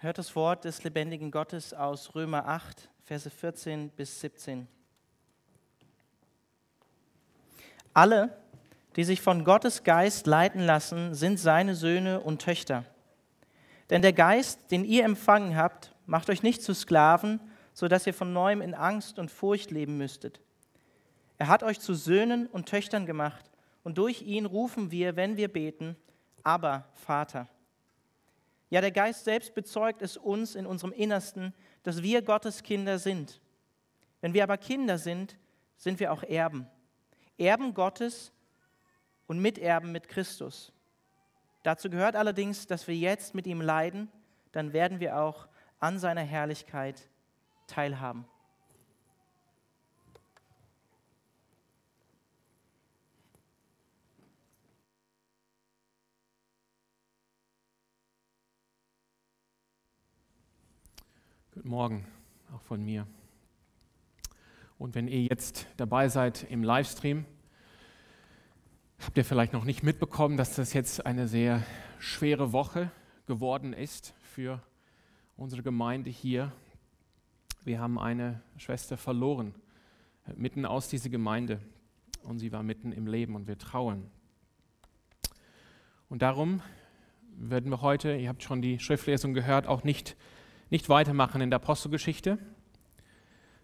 Hört 0.00 0.18
das 0.18 0.36
Wort 0.36 0.64
des 0.64 0.84
lebendigen 0.84 1.32
Gottes 1.32 1.74
aus 1.74 2.14
Römer 2.14 2.46
8, 2.46 2.88
Verse 3.02 3.28
14 3.28 3.90
bis 3.90 4.20
17. 4.20 4.68
Alle, 7.92 8.38
die 8.94 9.02
sich 9.02 9.20
von 9.20 9.42
Gottes 9.42 9.82
Geist 9.82 10.28
leiten 10.28 10.60
lassen, 10.60 11.16
sind 11.16 11.40
seine 11.40 11.74
Söhne 11.74 12.20
und 12.20 12.40
Töchter. 12.40 12.84
Denn 13.90 14.00
der 14.00 14.12
Geist, 14.12 14.70
den 14.70 14.84
ihr 14.84 15.04
empfangen 15.04 15.56
habt, 15.56 15.92
macht 16.06 16.30
euch 16.30 16.44
nicht 16.44 16.62
zu 16.62 16.74
Sklaven, 16.74 17.40
sodass 17.74 18.06
ihr 18.06 18.14
von 18.14 18.32
neuem 18.32 18.60
in 18.60 18.74
Angst 18.74 19.18
und 19.18 19.32
Furcht 19.32 19.72
leben 19.72 19.98
müsstet. 19.98 20.40
Er 21.38 21.48
hat 21.48 21.64
euch 21.64 21.80
zu 21.80 21.94
Söhnen 21.94 22.46
und 22.46 22.68
Töchtern 22.68 23.04
gemacht, 23.04 23.50
und 23.82 23.98
durch 23.98 24.22
ihn 24.22 24.46
rufen 24.46 24.92
wir, 24.92 25.16
wenn 25.16 25.36
wir 25.36 25.52
beten, 25.52 25.96
aber 26.44 26.84
Vater. 26.94 27.48
Ja, 28.70 28.80
der 28.80 28.90
Geist 28.90 29.24
selbst 29.24 29.54
bezeugt 29.54 30.02
es 30.02 30.16
uns 30.16 30.54
in 30.54 30.66
unserem 30.66 30.92
Innersten, 30.92 31.54
dass 31.82 32.02
wir 32.02 32.22
Gottes 32.22 32.62
Kinder 32.62 32.98
sind. 32.98 33.40
Wenn 34.20 34.34
wir 34.34 34.42
aber 34.42 34.58
Kinder 34.58 34.98
sind, 34.98 35.38
sind 35.76 36.00
wir 36.00 36.12
auch 36.12 36.22
Erben. 36.22 36.66
Erben 37.38 37.72
Gottes 37.72 38.32
und 39.26 39.40
Miterben 39.40 39.92
mit 39.92 40.08
Christus. 40.08 40.72
Dazu 41.62 41.88
gehört 41.88 42.16
allerdings, 42.16 42.66
dass 42.66 42.88
wir 42.88 42.96
jetzt 42.96 43.34
mit 43.34 43.46
ihm 43.46 43.60
leiden, 43.60 44.10
dann 44.52 44.72
werden 44.72 45.00
wir 45.00 45.18
auch 45.20 45.48
an 45.78 45.98
seiner 45.98 46.22
Herrlichkeit 46.22 47.08
teilhaben. 47.66 48.26
Morgen, 61.68 62.06
auch 62.50 62.62
von 62.62 62.82
mir. 62.82 63.06
Und 64.78 64.94
wenn 64.94 65.06
ihr 65.06 65.24
jetzt 65.24 65.66
dabei 65.76 66.08
seid 66.08 66.44
im 66.44 66.62
Livestream, 66.62 67.26
habt 69.00 69.18
ihr 69.18 69.24
vielleicht 69.26 69.52
noch 69.52 69.64
nicht 69.64 69.82
mitbekommen, 69.82 70.38
dass 70.38 70.56
das 70.56 70.72
jetzt 70.72 71.04
eine 71.04 71.28
sehr 71.28 71.62
schwere 71.98 72.54
Woche 72.54 72.90
geworden 73.26 73.74
ist 73.74 74.14
für 74.22 74.62
unsere 75.36 75.62
Gemeinde 75.62 76.08
hier. 76.08 76.52
Wir 77.64 77.80
haben 77.80 77.98
eine 77.98 78.40
Schwester 78.56 78.96
verloren, 78.96 79.54
mitten 80.36 80.64
aus 80.64 80.88
dieser 80.88 81.10
Gemeinde. 81.10 81.60
Und 82.22 82.38
sie 82.38 82.50
war 82.50 82.62
mitten 82.62 82.92
im 82.92 83.06
Leben 83.06 83.36
und 83.36 83.46
wir 83.46 83.58
trauern. 83.58 84.10
Und 86.08 86.22
darum 86.22 86.62
werden 87.36 87.70
wir 87.70 87.82
heute, 87.82 88.16
ihr 88.16 88.30
habt 88.30 88.42
schon 88.42 88.62
die 88.62 88.78
Schriftlesung 88.78 89.34
gehört, 89.34 89.66
auch 89.66 89.84
nicht 89.84 90.16
nicht 90.70 90.88
weitermachen 90.88 91.40
in 91.40 91.50
der 91.50 91.58
Apostelgeschichte, 91.58 92.38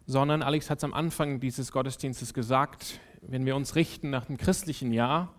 sondern 0.06 0.42
Alex 0.42 0.70
hat 0.70 0.78
es 0.78 0.84
am 0.84 0.94
Anfang 0.94 1.40
dieses 1.40 1.72
Gottesdienstes 1.72 2.34
gesagt, 2.34 3.00
wenn 3.22 3.46
wir 3.46 3.56
uns 3.56 3.74
richten 3.74 4.10
nach 4.10 4.26
dem 4.26 4.36
christlichen 4.36 4.92
Jahr, 4.92 5.34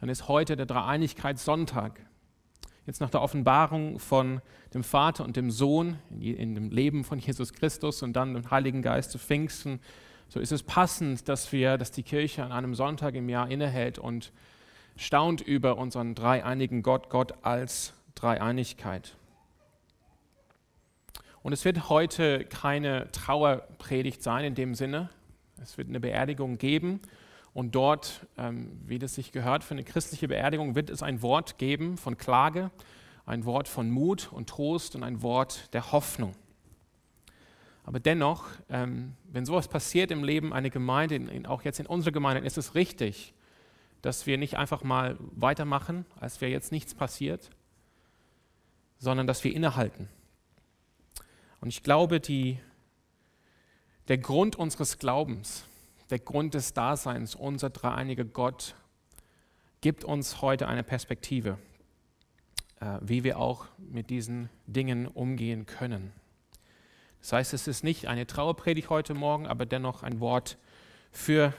dann 0.00 0.08
ist 0.08 0.28
heute 0.28 0.56
der 0.56 0.66
Dreieinigkeitssonntag. 0.66 2.00
Jetzt 2.86 3.00
nach 3.00 3.10
der 3.10 3.22
Offenbarung 3.22 3.98
von 3.98 4.40
dem 4.72 4.82
Vater 4.82 5.24
und 5.24 5.36
dem 5.36 5.50
Sohn 5.50 5.98
in 6.20 6.54
dem 6.54 6.70
Leben 6.70 7.04
von 7.04 7.18
Jesus 7.18 7.52
Christus 7.52 8.02
und 8.02 8.14
dann 8.14 8.34
dem 8.34 8.50
Heiligen 8.50 8.82
Geist 8.82 9.10
zu 9.10 9.18
Pfingsten, 9.18 9.80
so 10.28 10.40
ist 10.40 10.52
es 10.52 10.62
passend, 10.62 11.28
dass 11.28 11.52
wir, 11.52 11.78
dass 11.78 11.90
die 11.90 12.02
Kirche 12.02 12.44
an 12.44 12.52
einem 12.52 12.74
Sonntag 12.74 13.14
im 13.14 13.28
Jahr 13.28 13.50
innehält 13.50 13.98
und 13.98 14.32
staunt 14.96 15.40
über 15.40 15.78
unseren 15.78 16.14
dreieinigen 16.14 16.82
Gott, 16.82 17.08
Gott 17.08 17.32
als 17.42 17.94
Dreieinigkeit. 18.14 19.16
Und 21.42 21.52
es 21.52 21.64
wird 21.64 21.88
heute 21.88 22.44
keine 22.44 23.10
Trauerpredigt 23.12 24.22
sein 24.22 24.44
in 24.44 24.54
dem 24.54 24.74
Sinne. 24.74 25.10
Es 25.62 25.78
wird 25.78 25.88
eine 25.88 26.00
Beerdigung 26.00 26.58
geben. 26.58 27.00
Und 27.54 27.74
dort, 27.74 28.26
ähm, 28.36 28.80
wie 28.86 28.98
das 28.98 29.14
sich 29.14 29.32
gehört, 29.32 29.64
für 29.64 29.74
eine 29.74 29.84
christliche 29.84 30.28
Beerdigung 30.28 30.74
wird 30.74 30.90
es 30.90 31.02
ein 31.02 31.22
Wort 31.22 31.58
geben 31.58 31.96
von 31.96 32.16
Klage, 32.16 32.70
ein 33.26 33.44
Wort 33.44 33.68
von 33.68 33.90
Mut 33.90 34.30
und 34.32 34.48
Trost 34.48 34.94
und 34.94 35.02
ein 35.02 35.22
Wort 35.22 35.72
der 35.74 35.92
Hoffnung. 35.92 36.34
Aber 37.84 38.00
dennoch, 38.00 38.44
ähm, 38.68 39.14
wenn 39.24 39.46
sowas 39.46 39.66
passiert 39.66 40.10
im 40.10 40.22
Leben 40.22 40.52
einer 40.52 40.70
Gemeinde, 40.70 41.48
auch 41.48 41.62
jetzt 41.62 41.80
in 41.80 41.86
unserer 41.86 42.12
Gemeinde, 42.12 42.46
ist 42.46 42.58
es 42.58 42.74
richtig, 42.74 43.32
dass 44.02 44.26
wir 44.26 44.38
nicht 44.38 44.56
einfach 44.56 44.84
mal 44.84 45.16
weitermachen, 45.18 46.04
als 46.20 46.40
wäre 46.40 46.52
jetzt 46.52 46.70
nichts 46.70 46.94
passiert, 46.94 47.50
sondern 48.98 49.26
dass 49.26 49.42
wir 49.42 49.54
innehalten 49.54 50.08
und 51.60 51.68
ich 51.68 51.82
glaube, 51.82 52.20
die, 52.20 52.58
der 54.08 54.18
Grund 54.18 54.56
unseres 54.56 54.98
Glaubens, 54.98 55.64
der 56.10 56.18
Grund 56.18 56.54
des 56.54 56.72
Daseins, 56.72 57.34
unser 57.34 57.70
dreieinige 57.70 58.24
Gott, 58.24 58.74
gibt 59.80 60.04
uns 60.04 60.40
heute 60.40 60.68
eine 60.68 60.82
Perspektive, 60.82 61.58
äh, 62.80 62.98
wie 63.00 63.24
wir 63.24 63.38
auch 63.38 63.66
mit 63.78 64.10
diesen 64.10 64.48
Dingen 64.66 65.06
umgehen 65.06 65.66
können. 65.66 66.12
Das 67.20 67.32
heißt, 67.32 67.54
es 67.54 67.66
ist 67.66 67.84
nicht 67.84 68.06
eine 68.06 68.26
Trauerpredigt 68.26 68.90
heute 68.90 69.14
Morgen, 69.14 69.46
aber 69.46 69.66
dennoch 69.66 70.02
ein 70.02 70.20
Wort 70.20 70.56
für, 71.10 71.52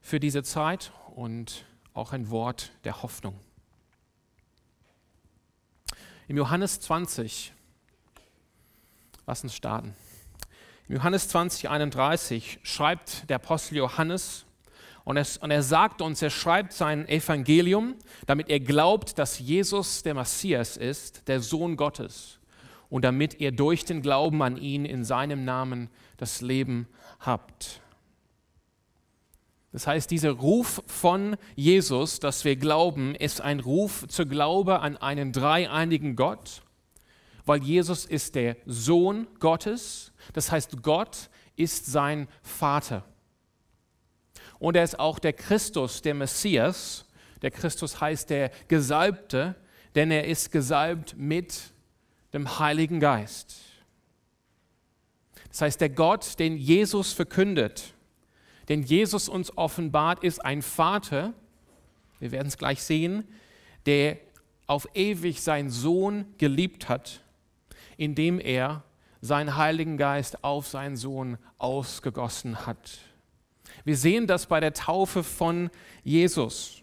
für 0.00 0.20
diese 0.20 0.42
Zeit 0.42 0.92
und 1.14 1.64
auch 1.92 2.12
ein 2.12 2.30
Wort 2.30 2.72
der 2.84 3.02
Hoffnung. 3.02 3.38
Im 6.28 6.36
Johannes 6.36 6.80
20 6.80 7.52
Lass 9.26 9.42
uns 9.42 9.54
starten. 9.54 9.94
Im 10.86 10.96
Johannes 10.96 11.28
20, 11.28 11.70
31 11.70 12.58
schreibt 12.62 13.28
der 13.30 13.36
Apostel 13.36 13.76
Johannes 13.76 14.44
und 15.04 15.16
er, 15.16 15.26
und 15.40 15.50
er 15.50 15.62
sagt 15.62 16.02
uns, 16.02 16.20
er 16.20 16.30
schreibt 16.30 16.72
sein 16.72 17.08
Evangelium, 17.08 17.94
damit 18.26 18.50
er 18.50 18.60
glaubt, 18.60 19.18
dass 19.18 19.38
Jesus 19.38 20.02
der 20.02 20.14
Messias 20.14 20.76
ist, 20.76 21.26
der 21.28 21.40
Sohn 21.40 21.76
Gottes, 21.76 22.38
und 22.90 23.02
damit 23.02 23.40
ihr 23.40 23.52
durch 23.52 23.86
den 23.86 24.02
Glauben 24.02 24.42
an 24.42 24.58
ihn 24.58 24.84
in 24.84 25.04
seinem 25.04 25.44
Namen 25.44 25.88
das 26.18 26.42
Leben 26.42 26.86
habt. 27.20 27.80
Das 29.72 29.86
heißt, 29.86 30.10
dieser 30.10 30.32
Ruf 30.32 30.82
von 30.86 31.36
Jesus, 31.56 32.20
dass 32.20 32.44
wir 32.44 32.56
glauben, 32.56 33.14
ist 33.14 33.40
ein 33.40 33.60
Ruf 33.60 34.06
zur 34.08 34.26
Glaube 34.26 34.80
an 34.80 34.96
einen 34.96 35.32
dreieinigen 35.32 36.14
Gott 36.14 36.63
weil 37.44 37.62
Jesus 37.62 38.04
ist 38.06 38.34
der 38.34 38.56
Sohn 38.66 39.26
Gottes, 39.38 40.12
das 40.32 40.50
heißt 40.50 40.82
Gott 40.82 41.28
ist 41.56 41.86
sein 41.86 42.28
Vater. 42.42 43.04
Und 44.58 44.76
er 44.76 44.84
ist 44.84 44.98
auch 44.98 45.18
der 45.18 45.32
Christus, 45.32 46.02
der 46.02 46.14
Messias. 46.14 47.06
Der 47.42 47.50
Christus 47.50 48.00
heißt 48.00 48.30
der 48.30 48.50
Gesalbte, 48.68 49.54
denn 49.94 50.10
er 50.10 50.26
ist 50.26 50.50
gesalbt 50.50 51.16
mit 51.16 51.72
dem 52.32 52.58
Heiligen 52.58 53.00
Geist. 53.00 53.56
Das 55.50 55.60
heißt, 55.60 55.80
der 55.80 55.90
Gott, 55.90 56.38
den 56.38 56.56
Jesus 56.56 57.12
verkündet, 57.12 57.94
den 58.68 58.82
Jesus 58.82 59.28
uns 59.28 59.56
offenbart, 59.56 60.24
ist 60.24 60.44
ein 60.44 60.62
Vater, 60.62 61.34
wir 62.18 62.32
werden 62.32 62.48
es 62.48 62.56
gleich 62.56 62.82
sehen, 62.82 63.28
der 63.86 64.16
auf 64.66 64.88
ewig 64.94 65.42
seinen 65.42 65.70
Sohn 65.70 66.34
geliebt 66.38 66.88
hat 66.88 67.23
indem 67.96 68.40
er 68.40 68.82
seinen 69.20 69.56
Heiligen 69.56 69.96
Geist 69.96 70.44
auf 70.44 70.68
seinen 70.68 70.96
Sohn 70.96 71.38
ausgegossen 71.58 72.66
hat. 72.66 72.98
Wir 73.84 73.96
sehen 73.96 74.26
das 74.26 74.46
bei 74.46 74.60
der 74.60 74.74
Taufe 74.74 75.22
von 75.22 75.70
Jesus. 76.02 76.82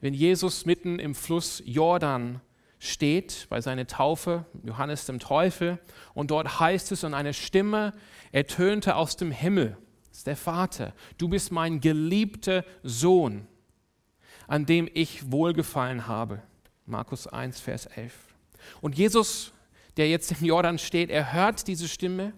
Wenn 0.00 0.14
Jesus 0.14 0.66
mitten 0.66 0.98
im 0.98 1.14
Fluss 1.14 1.62
Jordan 1.64 2.40
steht, 2.78 3.46
bei 3.48 3.60
seiner 3.60 3.86
Taufe, 3.86 4.44
Johannes 4.62 5.06
dem 5.06 5.18
Teufel, 5.18 5.78
und 6.12 6.30
dort 6.30 6.60
heißt 6.60 6.92
es, 6.92 7.04
und 7.04 7.14
eine 7.14 7.34
Stimme 7.34 7.92
ertönte 8.30 8.96
aus 8.96 9.16
dem 9.16 9.30
Himmel, 9.30 9.76
das 10.08 10.18
ist 10.18 10.26
der 10.26 10.36
Vater, 10.36 10.92
du 11.18 11.28
bist 11.28 11.50
mein 11.50 11.80
geliebter 11.80 12.64
Sohn, 12.82 13.46
an 14.46 14.66
dem 14.66 14.88
ich 14.92 15.32
wohlgefallen 15.32 16.06
habe. 16.06 16.42
Markus 16.86 17.26
1, 17.26 17.60
Vers 17.60 17.86
11. 17.86 18.12
Und 18.80 18.96
Jesus 18.96 19.52
der 19.96 20.08
jetzt 20.08 20.32
im 20.32 20.46
Jordan 20.46 20.78
steht, 20.78 21.10
er 21.10 21.32
hört 21.32 21.66
diese 21.66 21.88
Stimme, 21.88 22.32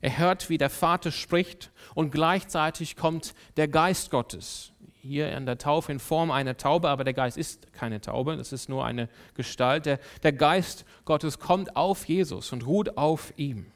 er 0.00 0.18
hört, 0.18 0.48
wie 0.48 0.58
der 0.58 0.70
Vater 0.70 1.10
spricht 1.10 1.70
und 1.94 2.10
gleichzeitig 2.10 2.96
kommt 2.96 3.34
der 3.56 3.68
Geist 3.68 4.10
Gottes. 4.10 4.72
Hier 5.02 5.32
in 5.32 5.46
der 5.46 5.58
Taufe 5.58 5.92
in 5.92 5.98
Form 5.98 6.30
einer 6.30 6.56
Taube, 6.56 6.88
aber 6.88 7.04
der 7.04 7.14
Geist 7.14 7.38
ist 7.38 7.72
keine 7.72 8.00
Taube, 8.00 8.36
das 8.36 8.52
ist 8.52 8.68
nur 8.68 8.84
eine 8.84 9.08
Gestalt. 9.34 9.86
Der, 9.86 9.98
der 10.22 10.32
Geist 10.32 10.84
Gottes 11.04 11.38
kommt 11.38 11.76
auf 11.76 12.06
Jesus 12.06 12.52
und 12.52 12.66
ruht 12.66 12.96
auf 12.96 13.32
ihm. 13.36 13.66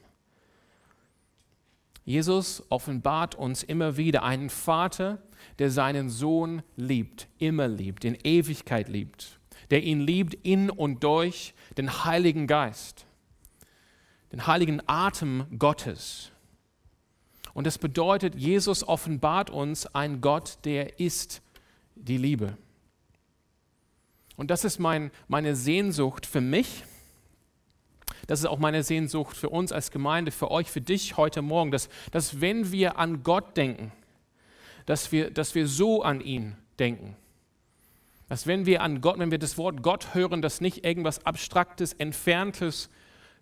Jesus 2.05 2.63
offenbart 2.69 3.33
uns 3.33 3.63
immer 3.63 3.97
wieder 3.97 4.23
einen 4.23 4.51
Vater, 4.51 5.17
der 5.57 5.71
seinen 5.71 6.09
Sohn 6.09 6.61
liebt, 6.75 7.27
immer 7.39 7.67
liebt, 7.67 8.05
in 8.05 8.15
Ewigkeit 8.23 8.87
liebt, 8.89 9.39
der 9.69 9.83
ihn 9.83 10.01
liebt 10.01 10.33
in 10.33 10.69
und 10.69 11.03
durch 11.03 11.53
den 11.77 12.05
Heiligen 12.05 12.47
Geist. 12.47 13.05
den 14.31 14.47
heiligen 14.47 14.81
Atem 14.85 15.45
Gottes. 15.57 16.31
Und 17.53 17.65
das 17.65 17.77
bedeutet, 17.77 18.35
Jesus 18.35 18.85
offenbart 18.85 19.49
uns 19.49 19.87
ein 19.95 20.19
Gott, 20.19 20.57
der 20.65 20.99
ist 20.99 21.41
die 21.95 22.17
Liebe. 22.17 22.57
Und 24.35 24.51
das 24.51 24.65
ist 24.65 24.77
mein, 24.79 25.11
meine 25.29 25.55
Sehnsucht 25.55 26.25
für 26.25 26.41
mich. 26.41 26.83
Das 28.27 28.39
ist 28.39 28.45
auch 28.45 28.59
meine 28.59 28.83
Sehnsucht 28.83 29.37
für 29.37 29.49
uns 29.49 29.71
als 29.71 29.91
Gemeinde, 29.91 30.31
für 30.31 30.51
euch, 30.51 30.69
für 30.69 30.81
dich 30.81 31.15
heute 31.15 31.41
Morgen, 31.41 31.71
dass, 31.71 31.87
dass 32.11 32.41
wenn 32.41 32.71
wir 32.71 32.97
an 32.97 33.23
Gott 33.23 33.55
denken, 33.55 33.91
dass 34.85 35.11
wir, 35.11 35.31
dass 35.31 35.55
wir 35.55 35.67
so 35.67 36.03
an 36.03 36.21
ihn 36.21 36.57
denken. 36.79 37.15
Dass 38.27 38.47
wenn 38.47 38.65
wir 38.65 38.81
an 38.81 39.01
Gott, 39.01 39.19
wenn 39.19 39.31
wir 39.31 39.39
das 39.39 39.57
Wort 39.57 39.83
Gott 39.83 40.13
hören, 40.13 40.41
dass 40.41 40.61
nicht 40.61 40.83
irgendwas 40.83 41.25
Abstraktes, 41.25 41.93
Entferntes 41.93 42.89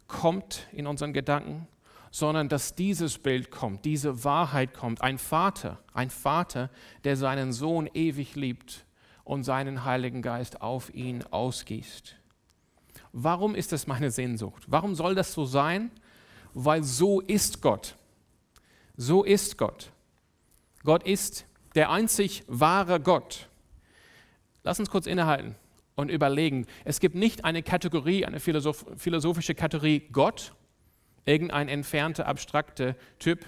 kommt 0.08 0.68
in 0.72 0.88
unseren 0.88 1.14
Gedanken, 1.14 1.68
sondern 2.12 2.48
dass 2.48 2.76
dieses 2.76 3.18
Bild 3.18 3.50
kommt, 3.50 3.86
diese 3.86 4.24
Wahrheit 4.24 4.74
kommt. 4.74 5.02
Ein 5.02 5.18
Vater, 5.18 5.80
ein 5.94 6.10
Vater, 6.10 6.70
der 7.04 7.18
seinen 7.18 7.54
Sohn 7.54 7.90
ewig 7.94 8.36
liebt 8.36 8.86
und 9.24 9.44
seinen 9.44 9.84
Heiligen 9.84 10.22
Geist 10.22 10.62
auf 10.62 10.94
ihn 10.94 11.24
ausgießt. 11.24 12.16
Warum 13.14 13.56
ist 13.56 13.72
das 13.72 13.88
meine 13.88 14.12
Sehnsucht? 14.12 14.64
Warum 14.68 14.96
soll 14.96 15.16
das 15.16 15.34
so 15.34 15.46
sein? 15.46 15.92
Weil 16.54 16.84
so 16.84 17.22
ist 17.22 17.62
Gott. 17.62 17.96
So 18.96 19.24
ist 19.24 19.58
Gott. 19.58 19.92
Gott 20.84 21.04
ist 21.04 21.46
der 21.74 21.90
einzig 21.90 22.44
wahre 22.48 23.00
Gott. 23.00 23.50
Lass 24.64 24.80
uns 24.80 24.90
kurz 24.90 25.08
innehalten 25.08 25.56
und 25.96 26.10
überlegen. 26.10 26.66
Es 26.86 27.00
gibt 27.00 27.16
nicht 27.16 27.46
eine 27.46 27.64
Kategorie, 27.64 28.26
eine 28.26 28.40
philosoph 28.40 28.86
philosophische 28.98 29.56
Kategorie 29.56 30.08
Gott, 30.12 30.54
irgendein 31.26 31.70
entfernter, 31.70 32.28
abstrakter 32.28 32.96
Typ, 33.20 33.46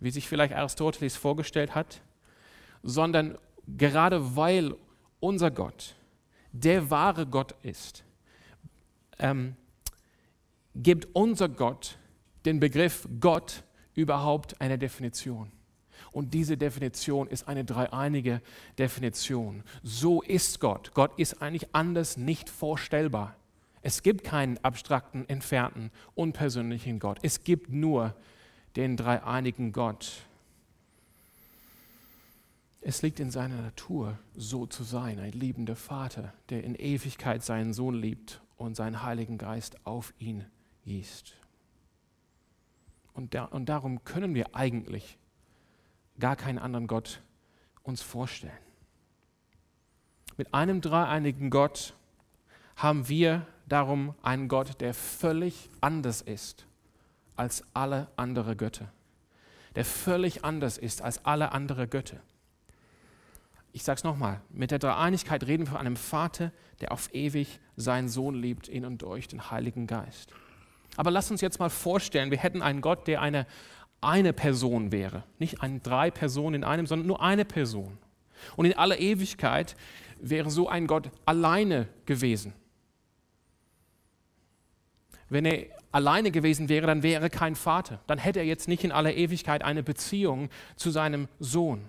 wie 0.00 0.10
sich 0.10 0.28
vielleicht 0.28 0.54
Aristoteles 0.54 1.16
vorgestellt 1.16 1.74
hat, 1.74 2.02
sondern 2.82 3.38
gerade 3.66 4.36
weil 4.36 4.74
unser 5.20 5.50
Gott 5.50 5.94
der 6.52 6.90
wahre 6.90 7.26
Gott 7.26 7.54
ist, 7.62 8.04
ähm, 9.18 9.56
gibt 10.74 11.08
unser 11.14 11.48
Gott 11.48 11.98
den 12.44 12.60
Begriff 12.60 13.08
Gott 13.20 13.64
überhaupt 13.94 14.60
eine 14.60 14.78
Definition. 14.78 15.50
Und 16.12 16.34
diese 16.34 16.56
Definition 16.56 17.28
ist 17.28 17.48
eine 17.48 17.64
dreieinige 17.64 18.40
Definition. 18.78 19.62
So 19.82 20.22
ist 20.22 20.60
Gott. 20.60 20.92
Gott 20.94 21.18
ist 21.18 21.42
eigentlich 21.42 21.74
anders 21.74 22.16
nicht 22.16 22.48
vorstellbar. 22.48 23.36
Es 23.82 24.02
gibt 24.02 24.24
keinen 24.24 24.58
abstrakten, 24.58 25.28
entfernten, 25.28 25.90
unpersönlichen 26.14 26.98
Gott. 26.98 27.18
Es 27.22 27.44
gibt 27.44 27.70
nur 27.70 28.14
den 28.76 28.96
dreieinigen 28.96 29.72
Gott. 29.72 30.24
Es 32.80 33.02
liegt 33.02 33.20
in 33.20 33.30
seiner 33.30 33.60
Natur, 33.60 34.18
so 34.34 34.66
zu 34.66 34.82
sein, 34.84 35.18
ein 35.18 35.32
liebender 35.32 35.76
Vater, 35.76 36.32
der 36.48 36.64
in 36.64 36.74
Ewigkeit 36.74 37.44
seinen 37.44 37.72
Sohn 37.72 37.94
liebt 37.94 38.40
und 38.56 38.76
seinen 38.76 39.02
Heiligen 39.02 39.38
Geist 39.38 39.84
auf 39.84 40.14
ihn 40.18 40.44
gießt. 40.84 41.34
Und, 43.14 43.34
da, 43.34 43.44
und 43.44 43.68
darum 43.68 44.04
können 44.04 44.34
wir 44.34 44.54
eigentlich 44.54 45.18
gar 46.20 46.36
keinen 46.36 46.58
anderen 46.58 46.86
Gott 46.86 47.22
uns 47.82 48.02
vorstellen. 48.02 48.52
Mit 50.36 50.54
einem 50.54 50.80
dreieinigen 50.80 51.50
Gott 51.50 51.94
haben 52.76 53.08
wir 53.08 53.46
darum 53.66 54.14
einen 54.22 54.48
Gott, 54.48 54.80
der 54.80 54.94
völlig 54.94 55.68
anders 55.80 56.20
ist 56.22 56.66
als 57.36 57.64
alle 57.74 58.08
anderen 58.16 58.56
Götter. 58.56 58.92
Der 59.74 59.84
völlig 59.84 60.44
anders 60.44 60.78
ist 60.78 61.02
als 61.02 61.24
alle 61.24 61.52
anderen 61.52 61.90
Götter. 61.90 62.18
Ich 63.72 63.84
sage 63.84 63.98
es 63.98 64.04
nochmal, 64.04 64.40
mit 64.48 64.70
der 64.70 64.78
Dreieinigkeit 64.78 65.44
reden 65.44 65.66
wir 65.66 65.72
von 65.72 65.80
einem 65.80 65.96
Vater, 65.96 66.52
der 66.80 66.92
auf 66.92 67.12
ewig 67.14 67.60
seinen 67.76 68.08
Sohn 68.08 68.34
liebt, 68.34 68.66
in 68.68 68.84
und 68.84 69.02
durch 69.02 69.28
den 69.28 69.50
Heiligen 69.50 69.86
Geist. 69.86 70.32
Aber 70.96 71.10
lass 71.10 71.30
uns 71.30 71.40
jetzt 71.40 71.60
mal 71.60 71.70
vorstellen, 71.70 72.30
wir 72.30 72.38
hätten 72.38 72.62
einen 72.62 72.80
Gott, 72.80 73.06
der 73.06 73.22
eine 73.22 73.46
eine 74.00 74.32
Person 74.32 74.92
wäre. 74.92 75.24
Nicht 75.38 75.62
ein 75.62 75.82
drei 75.82 76.10
Personen 76.10 76.56
in 76.56 76.64
einem, 76.64 76.86
sondern 76.86 77.06
nur 77.06 77.22
eine 77.22 77.44
Person. 77.44 77.98
Und 78.56 78.66
in 78.66 78.74
aller 78.74 78.98
Ewigkeit 78.98 79.76
wäre 80.20 80.50
so 80.50 80.68
ein 80.68 80.86
Gott 80.86 81.10
alleine 81.24 81.88
gewesen. 82.06 82.52
Wenn 85.28 85.44
er 85.44 85.66
alleine 85.92 86.30
gewesen 86.30 86.68
wäre, 86.68 86.86
dann 86.86 87.02
wäre 87.02 87.24
er 87.24 87.30
kein 87.30 87.54
Vater. 87.54 88.00
Dann 88.06 88.18
hätte 88.18 88.38
er 88.38 88.46
jetzt 88.46 88.68
nicht 88.68 88.84
in 88.84 88.92
aller 88.92 89.14
Ewigkeit 89.14 89.62
eine 89.62 89.82
Beziehung 89.82 90.48
zu 90.76 90.90
seinem 90.90 91.28
Sohn. 91.38 91.84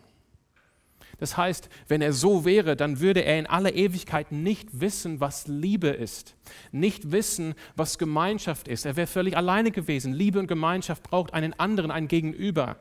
Das 1.20 1.36
heißt, 1.36 1.70
wenn 1.88 2.02
er 2.02 2.14
so 2.14 2.46
wäre, 2.46 2.76
dann 2.76 3.02
würde 3.02 3.22
er 3.22 3.38
in 3.38 3.48
aller 3.48 3.74
Ewigkeit 3.74 4.32
nicht 4.32 4.80
wissen, 4.80 5.20
was 5.20 5.48
Liebe 5.48 5.90
ist, 5.90 6.36
nicht 6.72 7.12
wissen, 7.12 7.56
was 7.76 7.98
Gemeinschaft 7.98 8.68
ist. 8.68 8.86
Er 8.86 8.96
wäre 8.96 9.08
völlig 9.08 9.36
alleine 9.36 9.72
gewesen. 9.72 10.14
Liebe 10.14 10.40
und 10.40 10.48
Gemeinschaft 10.48 11.04
braucht 11.04 11.34
einen 11.34 11.54
anderen, 11.60 11.92
ein 11.92 12.08
Gegenüber. 12.08 12.78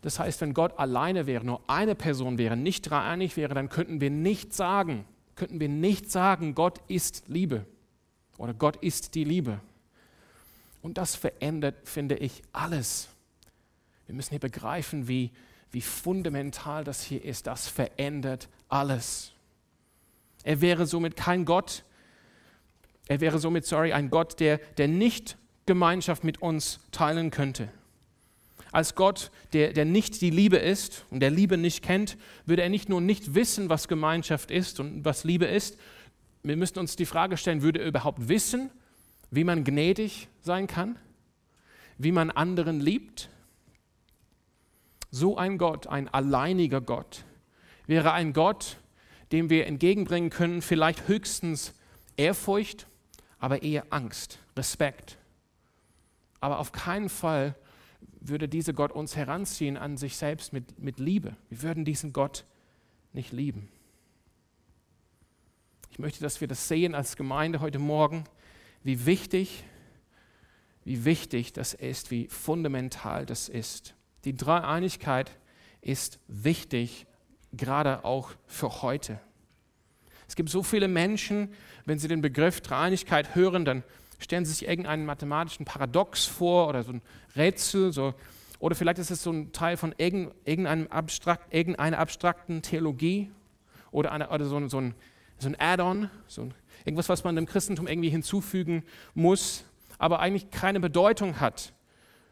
Das 0.00 0.20
heißt, 0.20 0.40
wenn 0.42 0.54
Gott 0.54 0.78
alleine 0.78 1.26
wäre, 1.26 1.44
nur 1.44 1.62
eine 1.66 1.94
Person 1.94 2.38
wäre, 2.38 2.56
nicht 2.56 2.82
dreieinig 2.82 3.36
wäre, 3.36 3.54
dann 3.54 3.68
könnten 3.68 4.00
wir 4.00 4.10
nicht 4.10 4.52
sagen, 4.52 5.06
könnten 5.34 5.58
wir 5.58 5.68
nicht 5.68 6.10
sagen, 6.10 6.54
Gott 6.54 6.78
ist 6.86 7.24
Liebe 7.26 7.66
oder 8.38 8.54
Gott 8.54 8.76
ist 8.76 9.14
die 9.14 9.24
Liebe. 9.24 9.60
Und 10.82 10.98
das 10.98 11.16
verändert, 11.16 11.88
finde 11.88 12.16
ich, 12.16 12.42
alles. 12.52 13.08
Wir 14.06 14.14
müssen 14.14 14.30
hier 14.30 14.40
begreifen, 14.40 15.08
wie, 15.08 15.30
wie 15.74 15.80
fundamental 15.80 16.84
das 16.84 17.02
hier 17.02 17.24
ist. 17.24 17.48
Das 17.48 17.68
verändert 17.68 18.48
alles. 18.68 19.32
Er 20.44 20.60
wäre 20.60 20.86
somit 20.86 21.16
kein 21.16 21.44
Gott, 21.44 21.84
er 23.06 23.20
wäre 23.20 23.38
somit, 23.38 23.66
sorry, 23.66 23.92
ein 23.92 24.08
Gott, 24.08 24.40
der, 24.40 24.58
der 24.78 24.88
nicht 24.88 25.36
Gemeinschaft 25.66 26.24
mit 26.24 26.40
uns 26.40 26.80
teilen 26.90 27.30
könnte. 27.30 27.68
Als 28.72 28.94
Gott, 28.94 29.30
der, 29.52 29.72
der 29.72 29.84
nicht 29.84 30.20
die 30.20 30.30
Liebe 30.30 30.56
ist 30.56 31.04
und 31.10 31.20
der 31.20 31.30
Liebe 31.30 31.56
nicht 31.56 31.82
kennt, 31.82 32.16
würde 32.46 32.62
er 32.62 32.68
nicht 32.68 32.88
nur 32.88 33.00
nicht 33.00 33.34
wissen, 33.34 33.68
was 33.68 33.88
Gemeinschaft 33.88 34.50
ist 34.50 34.80
und 34.80 35.04
was 35.04 35.24
Liebe 35.24 35.44
ist. 35.44 35.76
Wir 36.42 36.56
müssten 36.56 36.78
uns 36.78 36.96
die 36.96 37.06
Frage 37.06 37.36
stellen, 37.36 37.62
würde 37.62 37.80
er 37.80 37.86
überhaupt 37.86 38.28
wissen, 38.28 38.70
wie 39.30 39.44
man 39.44 39.64
gnädig 39.64 40.28
sein 40.40 40.66
kann, 40.66 40.98
wie 41.98 42.12
man 42.12 42.30
anderen 42.30 42.80
liebt? 42.80 43.28
So 45.14 45.36
ein 45.36 45.58
Gott, 45.58 45.86
ein 45.86 46.08
alleiniger 46.08 46.80
Gott, 46.80 47.24
wäre 47.86 48.10
ein 48.10 48.32
Gott, 48.32 48.78
dem 49.30 49.48
wir 49.48 49.68
entgegenbringen 49.68 50.28
können, 50.28 50.60
vielleicht 50.60 51.06
höchstens 51.06 51.72
Ehrfurcht, 52.16 52.88
aber 53.38 53.62
eher 53.62 53.86
Angst, 53.90 54.40
Respekt. 54.56 55.16
Aber 56.40 56.58
auf 56.58 56.72
keinen 56.72 57.08
Fall 57.08 57.54
würde 58.18 58.48
dieser 58.48 58.72
Gott 58.72 58.90
uns 58.90 59.14
heranziehen 59.14 59.76
an 59.76 59.96
sich 59.96 60.16
selbst 60.16 60.52
mit, 60.52 60.80
mit 60.80 60.98
Liebe. 60.98 61.36
Wir 61.48 61.62
würden 61.62 61.84
diesen 61.84 62.12
Gott 62.12 62.44
nicht 63.12 63.30
lieben. 63.30 63.68
Ich 65.92 66.00
möchte, 66.00 66.24
dass 66.24 66.40
wir 66.40 66.48
das 66.48 66.66
sehen 66.66 66.92
als 66.92 67.14
Gemeinde 67.14 67.60
heute 67.60 67.78
Morgen, 67.78 68.24
wie 68.82 69.06
wichtig, 69.06 69.62
wie 70.84 71.04
wichtig 71.04 71.52
das 71.52 71.72
ist, 71.72 72.10
wie 72.10 72.26
fundamental 72.26 73.24
das 73.26 73.48
ist. 73.48 73.94
Die 74.24 74.36
Dreieinigkeit 74.36 75.36
ist 75.80 76.18
wichtig, 76.28 77.06
gerade 77.52 78.04
auch 78.04 78.30
für 78.46 78.82
heute. 78.82 79.20
Es 80.26 80.36
gibt 80.36 80.48
so 80.48 80.62
viele 80.62 80.88
Menschen, 80.88 81.52
wenn 81.84 81.98
sie 81.98 82.08
den 82.08 82.22
Begriff 82.22 82.60
Dreieinigkeit 82.62 83.34
hören, 83.34 83.64
dann 83.64 83.84
stellen 84.18 84.44
sie 84.44 84.52
sich 84.52 84.66
irgendeinen 84.66 85.04
mathematischen 85.04 85.66
Paradox 85.66 86.24
vor 86.24 86.68
oder 86.68 86.82
so 86.82 86.92
ein 86.92 87.02
Rätsel. 87.36 87.92
So. 87.92 88.14
Oder 88.58 88.74
vielleicht 88.74 88.98
ist 88.98 89.10
es 89.10 89.22
so 89.22 89.30
ein 89.30 89.52
Teil 89.52 89.76
von 89.76 89.94
irgendeinem 89.98 90.86
abstrakt, 90.88 91.52
irgendeiner 91.52 91.98
abstrakten 91.98 92.62
Theologie 92.62 93.30
oder, 93.90 94.12
eine, 94.12 94.30
oder 94.30 94.46
so, 94.46 94.56
ein, 94.56 94.70
so 94.70 94.80
ein, 94.80 94.94
so 95.38 95.48
ein 95.48 95.56
Add-on, 95.60 96.08
so 96.26 96.48
irgendwas, 96.84 97.10
was 97.10 97.24
man 97.24 97.36
dem 97.36 97.46
Christentum 97.46 97.86
irgendwie 97.86 98.08
hinzufügen 98.08 98.84
muss, 99.12 99.64
aber 99.98 100.20
eigentlich 100.20 100.50
keine 100.50 100.80
Bedeutung 100.80 101.40
hat 101.40 101.74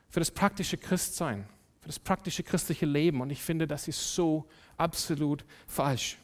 für 0.08 0.20
das 0.20 0.30
praktische 0.30 0.78
Christsein 0.78 1.46
für 1.82 1.88
das 1.88 1.98
praktische 1.98 2.44
christliche 2.44 2.86
Leben. 2.86 3.20
Und 3.20 3.30
ich 3.30 3.42
finde, 3.42 3.66
das 3.66 3.88
ist 3.88 4.14
so 4.14 4.48
absolut 4.76 5.44
falsch. 5.66 6.16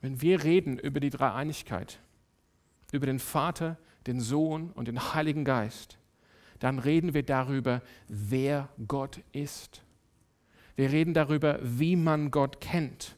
Wenn 0.00 0.20
wir 0.20 0.42
reden 0.42 0.78
über 0.78 0.98
die 0.98 1.10
Dreieinigkeit, 1.10 2.00
über 2.92 3.06
den 3.06 3.20
Vater, 3.20 3.78
den 4.06 4.20
Sohn 4.20 4.72
und 4.72 4.88
den 4.88 5.14
Heiligen 5.14 5.44
Geist, 5.44 5.96
dann 6.58 6.80
reden 6.80 7.14
wir 7.14 7.22
darüber, 7.22 7.82
wer 8.08 8.68
Gott 8.88 9.20
ist. 9.32 9.82
Wir 10.74 10.90
reden 10.90 11.14
darüber, 11.14 11.60
wie 11.62 11.96
man 11.96 12.30
Gott 12.30 12.60
kennt 12.60 13.16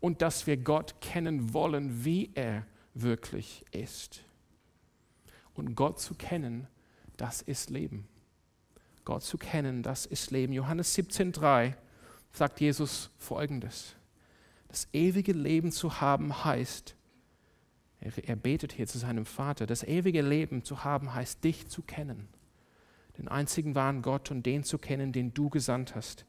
und 0.00 0.20
dass 0.20 0.46
wir 0.46 0.58
Gott 0.58 1.00
kennen 1.00 1.54
wollen, 1.54 2.04
wie 2.04 2.30
er 2.34 2.66
wirklich 2.92 3.64
ist. 3.72 4.24
Und 5.54 5.74
Gott 5.74 6.00
zu 6.00 6.14
kennen, 6.14 6.66
das 7.16 7.40
ist 7.42 7.70
Leben. 7.70 8.09
Gott 9.04 9.22
zu 9.22 9.38
kennen, 9.38 9.82
das 9.82 10.06
ist 10.06 10.30
Leben. 10.30 10.52
Johannes 10.52 10.96
17,3 10.96 11.74
sagt 12.32 12.60
Jesus 12.60 13.10
folgendes: 13.18 13.96
Das 14.68 14.88
ewige 14.92 15.32
Leben 15.32 15.72
zu 15.72 16.00
haben 16.00 16.44
heißt, 16.44 16.94
er, 18.00 18.28
er 18.28 18.36
betet 18.36 18.72
hier 18.72 18.86
zu 18.86 18.98
seinem 18.98 19.26
Vater, 19.26 19.66
das 19.66 19.82
ewige 19.82 20.22
Leben 20.22 20.64
zu 20.64 20.84
haben 20.84 21.14
heißt, 21.14 21.44
dich 21.44 21.68
zu 21.68 21.82
kennen, 21.82 22.28
den 23.18 23.28
einzigen 23.28 23.74
wahren 23.74 24.02
Gott 24.02 24.30
und 24.30 24.44
den 24.44 24.64
zu 24.64 24.78
kennen, 24.78 25.12
den 25.12 25.34
du 25.34 25.50
gesandt 25.50 25.94
hast, 25.94 26.24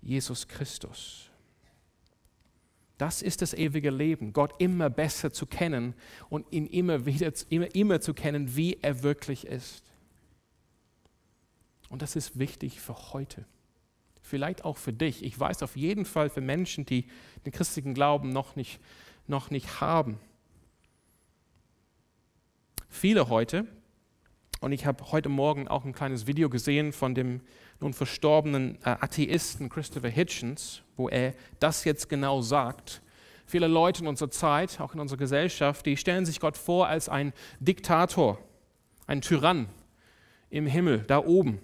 Jesus 0.00 0.48
Christus. 0.48 1.30
Das 2.98 3.22
ist 3.22 3.42
das 3.42 3.54
ewige 3.54 3.90
Leben, 3.90 4.32
Gott 4.32 4.54
immer 4.58 4.88
besser 4.90 5.32
zu 5.32 5.46
kennen 5.46 5.94
und 6.28 6.46
ihn 6.52 6.66
immer 6.66 7.06
wieder 7.06 7.32
immer, 7.48 7.74
immer 7.74 8.00
zu 8.00 8.14
kennen, 8.14 8.54
wie 8.54 8.78
er 8.80 9.02
wirklich 9.02 9.46
ist. 9.46 9.91
Und 11.92 12.00
das 12.00 12.16
ist 12.16 12.38
wichtig 12.38 12.80
für 12.80 13.12
heute. 13.12 13.44
Vielleicht 14.22 14.64
auch 14.64 14.78
für 14.78 14.94
dich. 14.94 15.22
Ich 15.22 15.38
weiß 15.38 15.62
auf 15.62 15.76
jeden 15.76 16.06
Fall 16.06 16.30
für 16.30 16.40
Menschen, 16.40 16.86
die 16.86 17.06
den 17.44 17.52
christlichen 17.52 17.92
Glauben 17.92 18.30
noch 18.30 18.56
nicht, 18.56 18.80
noch 19.26 19.50
nicht 19.50 19.82
haben. 19.82 20.18
Viele 22.88 23.28
heute, 23.28 23.66
und 24.60 24.72
ich 24.72 24.86
habe 24.86 25.12
heute 25.12 25.28
Morgen 25.28 25.68
auch 25.68 25.84
ein 25.84 25.92
kleines 25.92 26.26
Video 26.26 26.48
gesehen 26.48 26.94
von 26.94 27.14
dem 27.14 27.42
nun 27.78 27.92
verstorbenen 27.92 28.78
äh, 28.84 28.96
Atheisten 28.98 29.68
Christopher 29.68 30.08
Hitchens, 30.08 30.80
wo 30.96 31.10
er 31.10 31.34
das 31.60 31.84
jetzt 31.84 32.08
genau 32.08 32.40
sagt. 32.40 33.02
Viele 33.44 33.66
Leute 33.66 34.00
in 34.00 34.08
unserer 34.08 34.30
Zeit, 34.30 34.80
auch 34.80 34.94
in 34.94 35.00
unserer 35.00 35.18
Gesellschaft, 35.18 35.84
die 35.84 35.98
stellen 35.98 36.24
sich 36.24 36.40
Gott 36.40 36.56
vor 36.56 36.88
als 36.88 37.10
ein 37.10 37.34
Diktator, 37.60 38.38
ein 39.06 39.20
Tyrann 39.20 39.68
im 40.48 40.64
Himmel, 40.64 41.00
da 41.00 41.18
oben. 41.18 41.60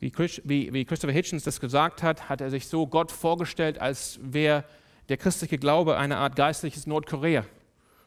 Wie, 0.00 0.72
wie 0.72 0.84
Christopher 0.84 1.12
Hitchens 1.12 1.42
das 1.42 1.58
gesagt 1.60 2.02
hat, 2.02 2.28
hat 2.28 2.40
er 2.40 2.50
sich 2.50 2.68
so 2.68 2.86
Gott 2.86 3.10
vorgestellt, 3.10 3.80
als 3.80 4.20
wäre 4.22 4.64
der 5.08 5.16
christliche 5.16 5.58
Glaube 5.58 5.96
eine 5.96 6.18
Art 6.18 6.36
geistliches 6.36 6.86
Nordkorea. 6.86 7.44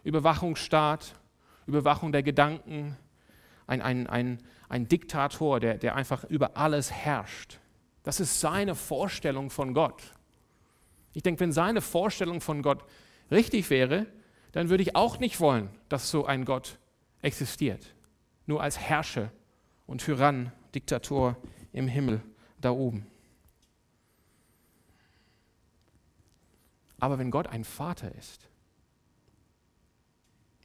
Überwachungsstaat, 0.04 1.16
Überwachung 1.68 2.12
der 2.12 2.24
Gedanken, 2.24 2.98
ein, 3.68 3.82
ein, 3.82 4.08
ein, 4.08 4.40
ein 4.70 4.88
Diktator, 4.88 5.60
der, 5.60 5.78
der 5.78 5.96
einfach 5.96 6.24
über 6.26 6.58
alles 6.58 6.92
herrscht. 6.92 7.60
Das 8.04 8.20
ist 8.20 8.40
seine 8.40 8.76
Vorstellung 8.76 9.50
von 9.50 9.74
Gott. 9.74 10.02
Ich 11.14 11.24
denke, 11.24 11.42
wenn 11.42 11.52
seine 11.52 11.82
Vorstellung 11.82 12.42
von 12.42 12.62
Gott 12.62 12.84
richtig 13.30 13.70
wäre, 13.70 14.08
dann 14.54 14.70
würde 14.70 14.84
ich 14.84 14.96
auch 14.96 15.20
nicht 15.20 15.40
wollen, 15.40 15.70
dass 15.90 16.10
so 16.10 16.26
ein 16.26 16.46
Gott 16.46 16.80
existiert. 17.22 17.94
Nur 18.46 18.62
als 18.62 18.80
Herrscher 18.80 19.32
und 19.88 20.02
Tyrann, 20.02 20.52
Diktator 20.74 21.38
im 21.74 21.88
Himmel 21.88 22.22
da 22.60 22.72
oben. 22.72 23.06
Aber 27.00 27.18
wenn 27.18 27.32
Gott 27.32 27.48
ein 27.48 27.64
Vater 27.64 28.14
ist, 28.16 28.48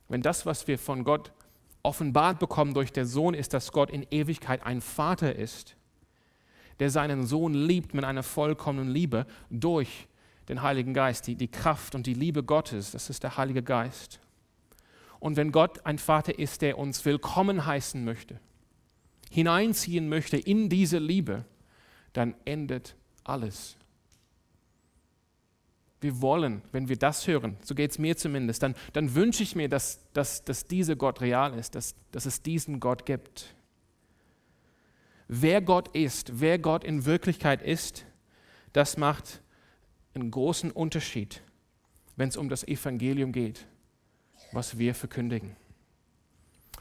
wenn 0.09 0.23
das, 0.23 0.47
was 0.47 0.69
wir 0.69 0.79
von 0.79 1.03
Gott 1.03 1.33
offenbart 1.83 2.39
bekommen 2.39 2.75
durch 2.75 2.93
den 2.93 3.07
Sohn, 3.07 3.35
ist, 3.35 3.55
dass 3.55 3.73
Gott 3.73 3.91
in 3.91 4.07
Ewigkeit 4.11 4.65
ein 4.65 4.81
Vater 4.81 5.35
ist, 5.35 5.77
der 6.79 6.91
seinen 6.91 7.27
Sohn 7.27 7.55
liebt 7.55 7.95
mit 7.95 8.05
einer 8.05 8.23
vollkommenen 8.23 8.93
Liebe 8.93 9.27
durch 9.51 10.09
den 10.49 10.63
Heiligen 10.63 10.95
Geist, 10.95 11.27
die, 11.27 11.35
die 11.35 11.51
Kraft 11.51 11.95
und 11.95 12.07
die 12.07 12.15
Liebe 12.15 12.43
Gottes, 12.43 12.93
das 12.93 13.11
ist 13.11 13.23
der 13.23 13.37
Heilige 13.37 13.63
Geist. 13.63 14.21
Und 15.19 15.37
wenn 15.37 15.51
Gott 15.51 15.85
ein 15.87 15.99
Vater 15.99 16.39
ist, 16.39 16.63
der 16.63 16.79
uns 16.79 17.05
willkommen 17.05 17.67
heißen 17.67 18.05
möchte, 18.05 18.39
hineinziehen 19.30 20.09
möchte 20.09 20.37
in 20.37 20.68
diese 20.68 20.99
Liebe, 20.99 21.45
dann 22.12 22.35
endet 22.45 22.97
alles. 23.25 23.76
Wir 26.00 26.21
wollen, 26.21 26.62
wenn 26.73 26.88
wir 26.88 26.97
das 26.97 27.26
hören, 27.26 27.56
so 27.62 27.75
geht 27.75 27.90
es 27.90 27.99
mir 27.99 28.16
zumindest, 28.16 28.62
dann, 28.62 28.75
dann 28.92 29.14
wünsche 29.14 29.42
ich 29.42 29.56
mir, 29.56 29.68
dass, 29.68 30.00
dass, 30.12 30.45
dass 30.45 30.66
dieser 30.66 30.95
Gott 30.95 31.21
real 31.21 31.59
ist, 31.59 31.75
dass, 31.75 31.95
dass 32.12 32.26
es 32.26 32.42
diesen 32.42 32.80
Gott 32.80 33.06
gibt. 33.06 33.54
Wer 35.28 35.61
Gott 35.61 35.88
ist, 35.97 36.40
wer 36.40 36.59
Gott 36.59 36.85
in 36.85 37.04
Wirklichkeit 37.04 37.62
ist, 37.62 38.04
das 38.73 38.97
macht 38.97 39.42
einen 40.14 40.30
großen 40.30 40.71
Unterschied, 40.71 41.42
wenn 42.14 42.28
es 42.28 42.37
um 42.37 42.49
das 42.49 42.66
Evangelium 42.66 43.33
geht, 43.33 43.66
was 44.52 44.78
wir 44.78 44.95
verkündigen. 44.95 45.56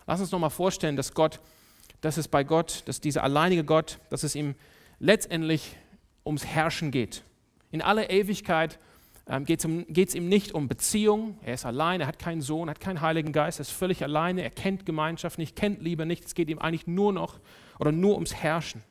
Lass 0.05 0.19
uns 0.19 0.31
nochmal 0.31 0.49
vorstellen, 0.51 0.95
dass 0.95 1.13
Gott 1.13 1.39
dass 2.05 2.17
es 2.17 2.27
bei 2.27 2.43
Gott, 2.43 2.83
dass 2.85 3.01
dieser 3.01 3.24
alleinige 3.24 3.63
Gott, 3.63 3.97
dass 4.12 4.21
es 4.21 4.35
ihm 4.35 4.53
letztendlich 5.00 5.75
ums 6.24 6.45
Herrschen 6.45 6.91
geht. 6.91 7.24
In 7.71 7.81
aller 7.81 8.12
Ewigkeit 8.12 8.77
ähm, 9.27 9.45
geht 9.45 9.65
es 9.65 10.13
ihm 10.13 10.29
nicht 10.29 10.51
um 10.51 10.67
Beziehung. 10.67 11.39
Er 11.41 11.55
ist 11.55 11.65
allein, 11.65 12.01
er 12.01 12.05
hat 12.05 12.19
keinen 12.19 12.41
Sohn, 12.41 12.69
hat 12.69 12.79
keinen 12.79 13.01
Heiligen 13.01 13.31
Geist, 13.31 13.57
er 13.57 13.62
ist 13.62 13.71
völlig 13.71 14.03
alleine, 14.03 14.43
er 14.43 14.51
kennt 14.51 14.85
Gemeinschaft 14.85 15.39
nicht, 15.39 15.55
kennt 15.55 15.81
Liebe 15.81 16.05
nicht. 16.05 16.25
Es 16.25 16.35
geht 16.35 16.47
ihm 16.47 16.59
eigentlich 16.59 16.85
nur 16.85 17.12
noch 17.12 17.39
oder 17.79 17.91
nur 17.91 18.13
ums 18.13 18.35
Herrschen. 18.35 18.83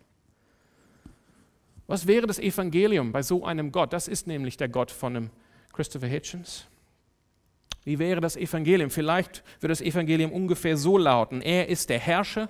Was 1.86 2.08
wäre 2.08 2.26
das 2.26 2.40
Evangelium 2.40 3.12
bei 3.12 3.22
so 3.22 3.44
einem 3.44 3.70
Gott? 3.70 3.92
Das 3.92 4.08
ist 4.08 4.26
nämlich 4.26 4.56
der 4.56 4.68
Gott 4.68 4.90
von 4.90 5.14
einem 5.14 5.30
Christopher 5.72 6.08
Hitchens. 6.08 6.66
Wie 7.84 8.00
wäre 8.00 8.20
das 8.20 8.36
Evangelium? 8.36 8.90
Vielleicht 8.90 9.44
würde 9.60 9.70
das 9.70 9.82
Evangelium 9.82 10.32
ungefähr 10.32 10.76
so 10.76 10.98
lauten: 10.98 11.42
Er 11.42 11.68
ist 11.68 11.90
der 11.90 12.00
Herrscher 12.00 12.48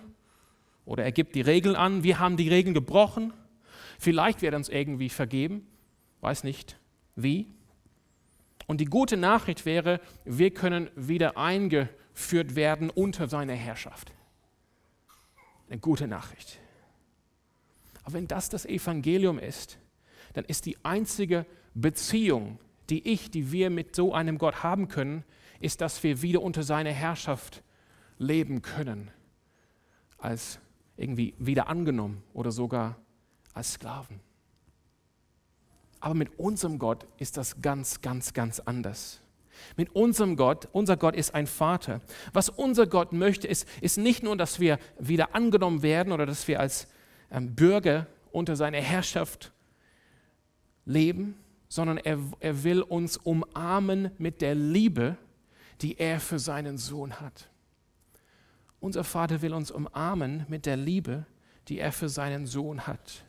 oder 0.84 1.04
er 1.04 1.12
gibt 1.12 1.34
die 1.34 1.40
Regeln 1.40 1.76
an, 1.76 2.02
wir 2.02 2.18
haben 2.18 2.36
die 2.36 2.48
Regeln 2.48 2.74
gebrochen. 2.74 3.32
Vielleicht 3.98 4.42
wird 4.42 4.54
uns 4.54 4.68
irgendwie 4.68 5.08
vergeben, 5.08 5.66
weiß 6.20 6.44
nicht 6.44 6.78
wie. 7.16 7.46
Und 8.66 8.80
die 8.80 8.86
gute 8.86 9.16
Nachricht 9.16 9.66
wäre, 9.66 10.00
wir 10.24 10.50
können 10.50 10.90
wieder 10.96 11.36
eingeführt 11.36 12.54
werden 12.54 12.90
unter 12.90 13.28
seine 13.28 13.54
Herrschaft. 13.54 14.12
Eine 15.68 15.78
gute 15.78 16.06
Nachricht. 16.06 16.58
Aber 18.02 18.14
wenn 18.14 18.28
das 18.28 18.48
das 18.48 18.66
Evangelium 18.66 19.38
ist, 19.38 19.78
dann 20.34 20.44
ist 20.44 20.66
die 20.66 20.76
einzige 20.84 21.46
Beziehung, 21.74 22.58
die 22.90 23.06
ich, 23.08 23.30
die 23.30 23.50
wir 23.52 23.70
mit 23.70 23.96
so 23.96 24.12
einem 24.12 24.38
Gott 24.38 24.62
haben 24.62 24.88
können, 24.88 25.24
ist, 25.60 25.80
dass 25.80 26.02
wir 26.02 26.20
wieder 26.20 26.42
unter 26.42 26.62
seine 26.62 26.92
Herrschaft 26.92 27.62
leben 28.18 28.60
können 28.60 29.10
als 30.18 30.58
irgendwie 30.96 31.34
wieder 31.38 31.68
angenommen 31.68 32.22
oder 32.32 32.50
sogar 32.50 32.96
als 33.52 33.74
Sklaven. 33.74 34.20
Aber 36.00 36.14
mit 36.14 36.38
unserem 36.38 36.78
Gott 36.78 37.06
ist 37.18 37.36
das 37.36 37.62
ganz, 37.62 38.00
ganz, 38.00 38.34
ganz 38.34 38.60
anders. 38.60 39.20
Mit 39.76 39.94
unserem 39.94 40.36
Gott, 40.36 40.68
unser 40.72 40.96
Gott 40.96 41.16
ist 41.16 41.34
ein 41.34 41.46
Vater. 41.46 42.00
Was 42.32 42.48
unser 42.48 42.86
Gott 42.86 43.12
möchte, 43.12 43.48
ist, 43.48 43.66
ist 43.80 43.96
nicht 43.96 44.22
nur, 44.22 44.36
dass 44.36 44.60
wir 44.60 44.78
wieder 44.98 45.34
angenommen 45.34 45.82
werden 45.82 46.12
oder 46.12 46.26
dass 46.26 46.46
wir 46.48 46.60
als 46.60 46.88
ähm, 47.30 47.54
Bürger 47.54 48.06
unter 48.32 48.56
seiner 48.56 48.80
Herrschaft 48.80 49.52
leben, 50.84 51.36
sondern 51.68 51.98
er, 51.98 52.18
er 52.40 52.64
will 52.64 52.82
uns 52.82 53.16
umarmen 53.16 54.10
mit 54.18 54.42
der 54.42 54.54
Liebe, 54.54 55.16
die 55.80 55.98
er 55.98 56.20
für 56.20 56.38
seinen 56.38 56.78
Sohn 56.78 57.20
hat. 57.20 57.50
Unser 58.84 59.02
Vater 59.02 59.40
will 59.40 59.54
uns 59.54 59.70
umarmen 59.70 60.44
mit 60.50 60.66
der 60.66 60.76
Liebe, 60.76 61.24
die 61.68 61.78
er 61.78 61.90
für 61.90 62.10
seinen 62.10 62.46
Sohn 62.46 62.86
hat. 62.86 63.24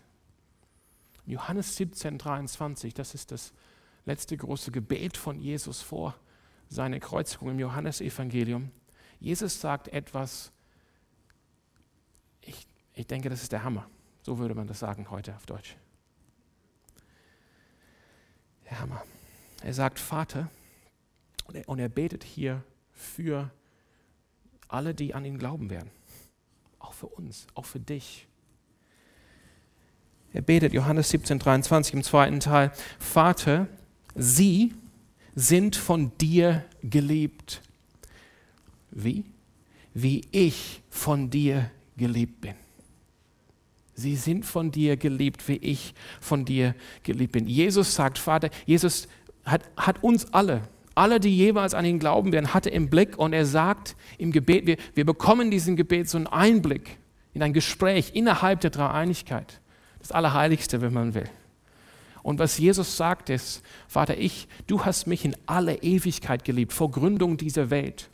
Johannes 1.26 1.78
17, 1.78 2.18
23, 2.18 2.94
das 2.94 3.16
ist 3.16 3.32
das 3.32 3.54
letzte 4.04 4.36
große 4.36 4.72
Gebet 4.72 5.16
von 5.16 5.40
Jesus 5.40 5.82
vor 5.82 6.14
seiner 6.68 7.00
Kreuzigung 7.00 7.52
im 7.52 7.60
Johannesevangelium. 7.60 8.70
Jesus 9.22 9.62
sagt 9.62 9.88
etwas, 9.88 10.52
ich, 12.42 12.68
ich 12.94 13.08
denke, 13.08 13.30
das 13.30 13.42
ist 13.42 13.54
der 13.54 13.64
Hammer. 13.64 13.90
So 14.24 14.40
würde 14.40 14.56
man 14.56 14.68
das 14.68 14.80
sagen 14.80 15.10
heute 15.10 15.38
auf 15.38 15.46
Deutsch. 15.46 15.78
Der 18.70 18.82
Hammer. 18.82 19.02
Er 19.64 19.74
sagt 19.74 20.00
Vater 20.00 20.50
und 21.46 21.56
er, 21.56 21.70
und 21.70 21.80
er 21.80 21.88
betet 21.88 22.26
hier 22.26 22.62
für 22.92 23.52
alle, 24.68 24.94
die 24.94 25.14
an 25.14 25.26
ihn 25.26 25.38
glauben 25.38 25.70
werden. 25.70 25.90
Auch 26.80 26.94
für 26.94 27.08
uns, 27.08 27.48
auch 27.56 27.66
für 27.66 27.80
dich. 27.80 28.28
Er 30.34 30.42
betet 30.42 30.74
Johannes 30.74 31.10
17, 31.10 31.40
23 31.40 31.94
im 31.94 32.04
zweiten 32.04 32.40
Teil, 32.40 32.72
Vater, 33.00 33.68
sie 34.16 34.74
sind 35.34 35.76
von 35.76 36.12
dir 36.18 36.66
geliebt. 36.84 37.62
Wie? 38.92 39.24
Wie 39.94 40.22
ich 40.32 40.82
von 40.90 41.30
dir 41.30 41.72
geliebt 41.96 42.42
bin. 42.42 42.56
Sie 43.94 44.18
sind 44.18 44.46
von 44.46 44.72
dir 44.72 44.98
geliebt, 44.98 45.48
wie 45.48 45.56
ich 45.56 45.94
von 46.20 46.44
dir 46.44 46.76
geliebt 47.04 47.32
bin. 47.32 47.48
Jesus 47.48 47.96
sagt, 47.96 48.18
Vater, 48.18 48.50
Jesus 48.66 49.08
hat, 49.46 49.64
hat 49.78 50.04
uns 50.04 50.34
alle 50.34 50.68
Alle, 50.96 51.20
die 51.20 51.36
jeweils 51.36 51.74
an 51.74 51.84
ihn 51.84 52.00
glauben 52.00 52.32
werden, 52.32 52.54
hat 52.54 52.66
er 52.66 52.72
im 52.72 52.90
Blick 52.90 53.18
und 53.18 53.34
er 53.34 53.46
sagt 53.46 53.98
im 54.18 54.32
Gebet, 54.32 54.66
wir, 54.66 54.78
wir 54.94 55.06
bekommen 55.06 55.52
diesen 55.52 55.76
Gebet 55.76 56.10
so 56.10 56.18
einen 56.18 56.28
Einblick 56.28 56.98
in 57.34 57.44
ein 57.44 57.52
Gespräch 57.52 58.12
innerhalb 58.14 58.62
der 58.62 58.70
Dreieinigkeit. 58.70 59.60
Das 60.00 60.14
Allerheiligste, 60.14 60.82
wenn 60.82 60.94
man 60.94 61.14
will. 61.14 61.30
Und 62.24 62.40
was 62.40 62.58
Jesus 62.58 62.96
sagt 62.96 63.30
ist, 63.30 63.62
Vater, 63.88 64.18
ich, 64.18 64.48
du 64.68 64.86
hast 64.86 65.06
mich 65.06 65.26
in 65.26 65.36
alle 65.46 65.84
Ewigkeit 65.84 66.46
geliebt, 66.46 66.74
vor 66.74 66.90
Gründung 66.90 67.38
dieser 67.38 67.70
Welt. 67.70 68.10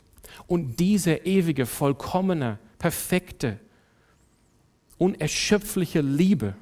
Und 0.46 0.80
diese 0.80 1.14
ewige, 1.14 1.66
vollkommene, 1.66 2.58
perfekte, 2.78 3.58
unerschöpfliche 4.98 6.00
Liebe 6.00 6.54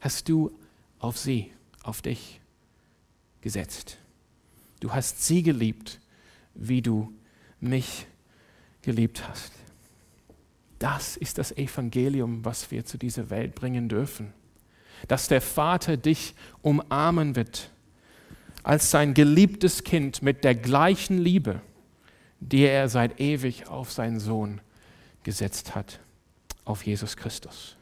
hast 0.00 0.28
du 0.28 0.50
auf 0.98 1.18
sie, 1.18 1.52
auf 1.82 2.00
dich 2.00 2.40
gesetzt. 3.40 3.98
Du 4.80 4.92
hast 4.92 5.24
sie 5.24 5.42
geliebt, 5.42 6.00
wie 6.54 6.82
du 6.82 7.12
mich 7.60 8.06
geliebt 8.82 9.26
hast. 9.28 9.52
Das 10.78 11.16
ist 11.16 11.38
das 11.38 11.52
Evangelium, 11.52 12.44
was 12.44 12.70
wir 12.70 12.84
zu 12.84 12.98
dieser 12.98 13.30
Welt 13.30 13.54
bringen 13.54 13.88
dürfen. 13.88 14.32
Dass 15.08 15.28
der 15.28 15.40
Vater 15.40 15.96
dich 15.96 16.34
umarmen 16.62 17.36
wird 17.36 17.70
als 18.62 18.90
sein 18.90 19.14
geliebtes 19.14 19.84
Kind 19.84 20.22
mit 20.22 20.42
der 20.42 20.54
gleichen 20.54 21.18
Liebe, 21.18 21.60
die 22.40 22.62
er 22.62 22.88
seit 22.88 23.20
ewig 23.20 23.68
auf 23.68 23.92
seinen 23.92 24.18
Sohn 24.18 24.60
gesetzt 25.22 25.74
hat, 25.74 26.00
auf 26.64 26.84
Jesus 26.84 27.16
Christus. 27.16 27.76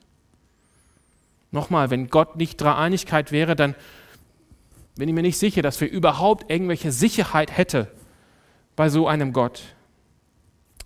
Nochmal, 1.50 1.90
wenn 1.90 2.08
Gott 2.08 2.36
nicht 2.36 2.60
Dreieinigkeit 2.60 3.32
wäre, 3.32 3.56
dann 3.56 3.74
bin 4.96 5.08
ich 5.08 5.14
mir 5.14 5.22
nicht 5.22 5.38
sicher, 5.38 5.62
dass 5.62 5.80
wir 5.80 5.90
überhaupt 5.90 6.50
irgendwelche 6.50 6.92
Sicherheit 6.92 7.56
hätte 7.56 7.90
bei 8.76 8.88
so 8.88 9.08
einem 9.08 9.32
Gott. 9.32 9.62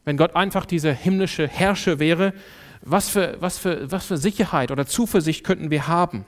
Wenn 0.05 0.17
Gott 0.17 0.35
einfach 0.35 0.65
dieser 0.65 0.93
himmlische 0.93 1.47
Herrscher 1.47 1.99
wäre, 1.99 2.33
was 2.81 3.11
für, 3.11 3.37
was 3.41 3.59
für, 3.59 3.91
was 3.91 4.07
für 4.07 4.17
Sicherheit 4.17 4.71
oder 4.71 4.87
Zuversicht 4.87 5.45
könnten 5.45 5.71
wir 5.71 5.89
haben? 5.89 6.25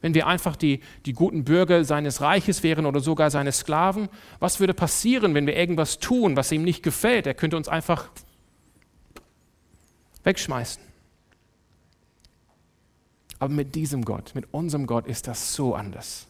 Wenn 0.00 0.14
wir 0.14 0.26
einfach 0.26 0.56
die, 0.56 0.80
die 1.04 1.12
guten 1.12 1.44
Bürger 1.44 1.84
seines 1.84 2.20
Reiches 2.22 2.62
wären 2.62 2.86
oder 2.86 3.00
sogar 3.00 3.30
seine 3.30 3.52
Sklaven, 3.52 4.08
was 4.38 4.58
würde 4.58 4.74
passieren, 4.74 5.34
wenn 5.34 5.46
wir 5.46 5.56
irgendwas 5.56 5.98
tun, 5.98 6.36
was 6.36 6.50
ihm 6.50 6.62
nicht 6.62 6.82
gefällt? 6.82 7.26
Er 7.26 7.34
könnte 7.34 7.56
uns 7.56 7.68
einfach 7.68 8.08
wegschmeißen. 10.24 10.82
Aber 13.38 13.52
mit 13.52 13.74
diesem 13.74 14.04
Gott, 14.04 14.34
mit 14.34 14.52
unserem 14.52 14.86
Gott 14.86 15.06
ist 15.06 15.28
das 15.28 15.54
so 15.54 15.74
anders 15.74 16.29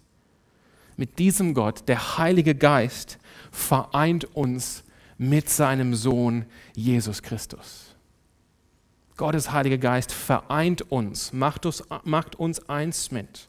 mit 1.01 1.19
diesem 1.19 1.55
Gott, 1.55 1.89
der 1.89 2.19
Heilige 2.19 2.55
Geist, 2.55 3.19
vereint 3.51 4.37
uns 4.37 4.85
mit 5.17 5.49
seinem 5.49 5.95
Sohn 5.95 6.45
Jesus 6.77 7.23
Christus. 7.23 7.97
Gottes 9.17 9.51
Heiliger 9.51 9.79
Geist 9.79 10.13
vereint 10.13 10.93
uns, 10.93 11.33
macht 11.33 11.65
uns, 11.65 11.83
macht 12.05 12.37
uns 12.37 12.69
eins 12.69 13.11
mit 13.11 13.49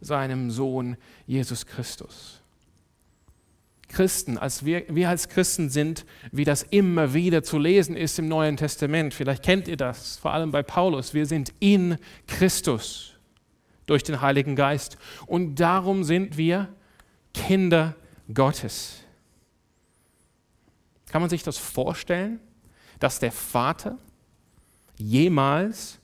seinem 0.00 0.50
Sohn 0.50 0.96
Jesus 1.28 1.64
Christus. 1.64 2.40
Christen, 3.86 4.36
als 4.36 4.64
wir, 4.64 4.82
wir 4.88 5.10
als 5.10 5.28
Christen 5.28 5.70
sind, 5.70 6.04
wie 6.32 6.44
das 6.44 6.64
immer 6.64 7.14
wieder 7.14 7.44
zu 7.44 7.60
lesen 7.60 7.96
ist 7.96 8.18
im 8.18 8.26
Neuen 8.26 8.56
Testament, 8.56 9.14
vielleicht 9.14 9.44
kennt 9.44 9.68
ihr 9.68 9.76
das, 9.76 10.16
vor 10.16 10.32
allem 10.32 10.50
bei 10.50 10.64
Paulus, 10.64 11.14
wir 11.14 11.26
sind 11.26 11.52
in 11.60 11.98
Christus 12.26 13.12
durch 13.86 14.02
den 14.02 14.20
Heiligen 14.20 14.56
Geist 14.56 14.98
und 15.26 15.54
darum 15.60 16.02
sind 16.02 16.36
wir 16.36 16.68
Kinder 17.34 17.94
Gottes. 18.32 19.02
Kann 21.10 21.20
man 21.20 21.30
sich 21.30 21.42
das 21.42 21.58
vorstellen, 21.58 22.40
dass 22.98 23.18
der 23.18 23.32
Vater 23.32 23.98
jemals 24.96 25.98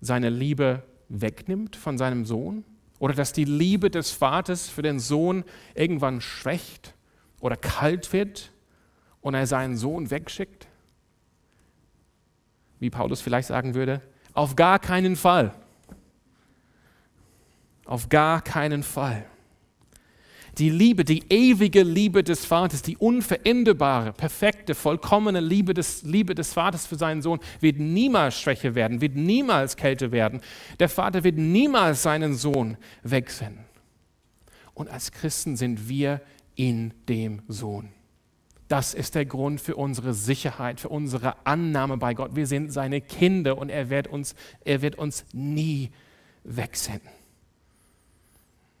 seine 0.00 0.30
Liebe 0.30 0.82
wegnimmt 1.08 1.76
von 1.76 1.98
seinem 1.98 2.24
Sohn? 2.24 2.64
Oder 2.98 3.14
dass 3.14 3.32
die 3.34 3.44
Liebe 3.44 3.90
des 3.90 4.10
Vaters 4.10 4.68
für 4.68 4.82
den 4.82 4.98
Sohn 4.98 5.44
irgendwann 5.74 6.22
schwächt 6.22 6.94
oder 7.40 7.56
kalt 7.56 8.12
wird 8.14 8.52
und 9.20 9.34
er 9.34 9.46
seinen 9.46 9.76
Sohn 9.76 10.10
wegschickt? 10.10 10.66
Wie 12.78 12.88
Paulus 12.88 13.20
vielleicht 13.20 13.48
sagen 13.48 13.74
würde, 13.74 14.00
auf 14.32 14.56
gar 14.56 14.78
keinen 14.78 15.16
Fall. 15.16 15.54
Auf 17.84 18.08
gar 18.08 18.40
keinen 18.42 18.82
Fall. 18.82 19.26
Die 20.58 20.70
Liebe, 20.70 21.04
die 21.04 21.22
ewige 21.28 21.82
Liebe 21.82 22.24
des 22.24 22.46
Vaters, 22.46 22.80
die 22.80 22.96
unveränderbare, 22.96 24.14
perfekte, 24.14 24.74
vollkommene 24.74 25.40
Liebe 25.40 25.74
des, 25.74 26.02
Liebe 26.02 26.34
des 26.34 26.54
Vaters 26.54 26.86
für 26.86 26.96
seinen 26.96 27.20
Sohn 27.20 27.40
wird 27.60 27.78
niemals 27.78 28.40
Schwäche 28.40 28.74
werden, 28.74 29.02
wird 29.02 29.16
niemals 29.16 29.76
Kälte 29.76 30.12
werden. 30.12 30.40
Der 30.80 30.88
Vater 30.88 31.24
wird 31.24 31.36
niemals 31.36 32.02
seinen 32.02 32.34
Sohn 32.34 32.78
wegsenden. 33.02 33.66
Und 34.72 34.88
als 34.88 35.12
Christen 35.12 35.56
sind 35.56 35.88
wir 35.88 36.22
in 36.54 36.94
dem 37.06 37.42
Sohn. 37.48 37.90
Das 38.68 38.94
ist 38.94 39.14
der 39.14 39.26
Grund 39.26 39.60
für 39.60 39.76
unsere 39.76 40.14
Sicherheit, 40.14 40.80
für 40.80 40.88
unsere 40.88 41.46
Annahme 41.46 41.98
bei 41.98 42.14
Gott. 42.14 42.34
Wir 42.34 42.46
sind 42.46 42.72
seine 42.72 43.02
Kinder 43.02 43.58
und 43.58 43.68
er 43.68 43.90
wird 43.90 44.08
uns, 44.08 44.34
er 44.64 44.80
wird 44.80 44.96
uns 44.96 45.24
nie 45.32 45.90
wegsenden. 46.44 47.10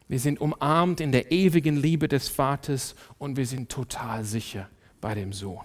Wir 0.08 0.20
sind 0.20 0.40
umarmt 0.40 1.00
in 1.00 1.10
der 1.10 1.32
ewigen 1.32 1.76
Liebe 1.76 2.06
des 2.06 2.28
Vaters 2.28 2.94
und 3.18 3.36
wir 3.36 3.46
sind 3.46 3.70
total 3.70 4.24
sicher 4.24 4.68
bei 5.00 5.14
dem 5.14 5.32
Sohn. 5.32 5.64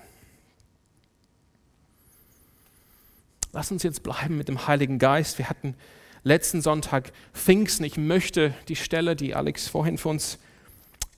Lass 3.54 3.72
uns 3.72 3.84
jetzt 3.84 4.02
bleiben 4.02 4.38
mit 4.38 4.48
dem 4.48 4.66
Heiligen 4.66 4.98
Geist. 4.98 5.38
Wir 5.38 5.50
hatten 5.50 5.76
letzten 6.24 6.62
Sonntag 6.62 7.12
Pfingsten. 7.34 7.84
Ich 7.84 7.98
möchte 7.98 8.54
die 8.68 8.76
Stelle, 8.76 9.16
die 9.16 9.36
Alex 9.36 9.68
vorhin 9.68 9.98
für 9.98 10.10
uns 10.10 10.40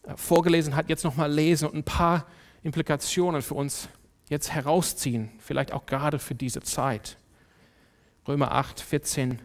äh, 0.04 0.18
vorgelesen 0.18 0.76
hat, 0.76 0.90
jetzt 0.90 1.04
nochmal 1.04 1.32
lesen 1.32 1.68
und 1.68 1.76
ein 1.76 1.84
paar 1.84 2.26
Implikationen 2.64 3.42
für 3.42 3.54
uns 3.54 3.88
jetzt 4.30 4.52
herausziehen, 4.52 5.30
vielleicht 5.40 5.74
auch 5.74 5.86
gerade 5.86 6.18
für 6.18 6.34
diese 6.34 6.62
Zeit. 6.62 7.18
Römer 8.28 8.52
8, 8.52 8.80
14 8.80 9.40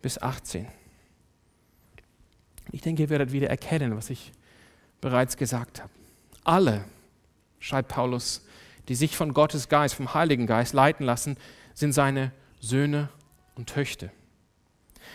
bis 0.00 0.20
18. 0.20 0.66
Ich 2.72 2.80
denke, 2.80 3.02
ihr 3.02 3.10
werdet 3.10 3.32
wieder 3.32 3.48
erkennen, 3.48 3.96
was 3.96 4.10
ich 4.10 4.32
bereits 5.00 5.36
gesagt 5.36 5.82
habe. 5.82 5.92
Alle, 6.42 6.84
schreibt 7.60 7.88
Paulus, 7.88 8.44
die 8.88 8.94
sich 8.94 9.16
von 9.16 9.34
Gottes 9.34 9.68
Geist, 9.68 9.94
vom 9.94 10.14
Heiligen 10.14 10.46
Geist 10.46 10.72
leiten 10.72 11.04
lassen, 11.04 11.36
sind 11.74 11.92
seine 11.92 12.32
Söhne 12.60 13.10
und 13.54 13.68
Töchter. 13.68 14.10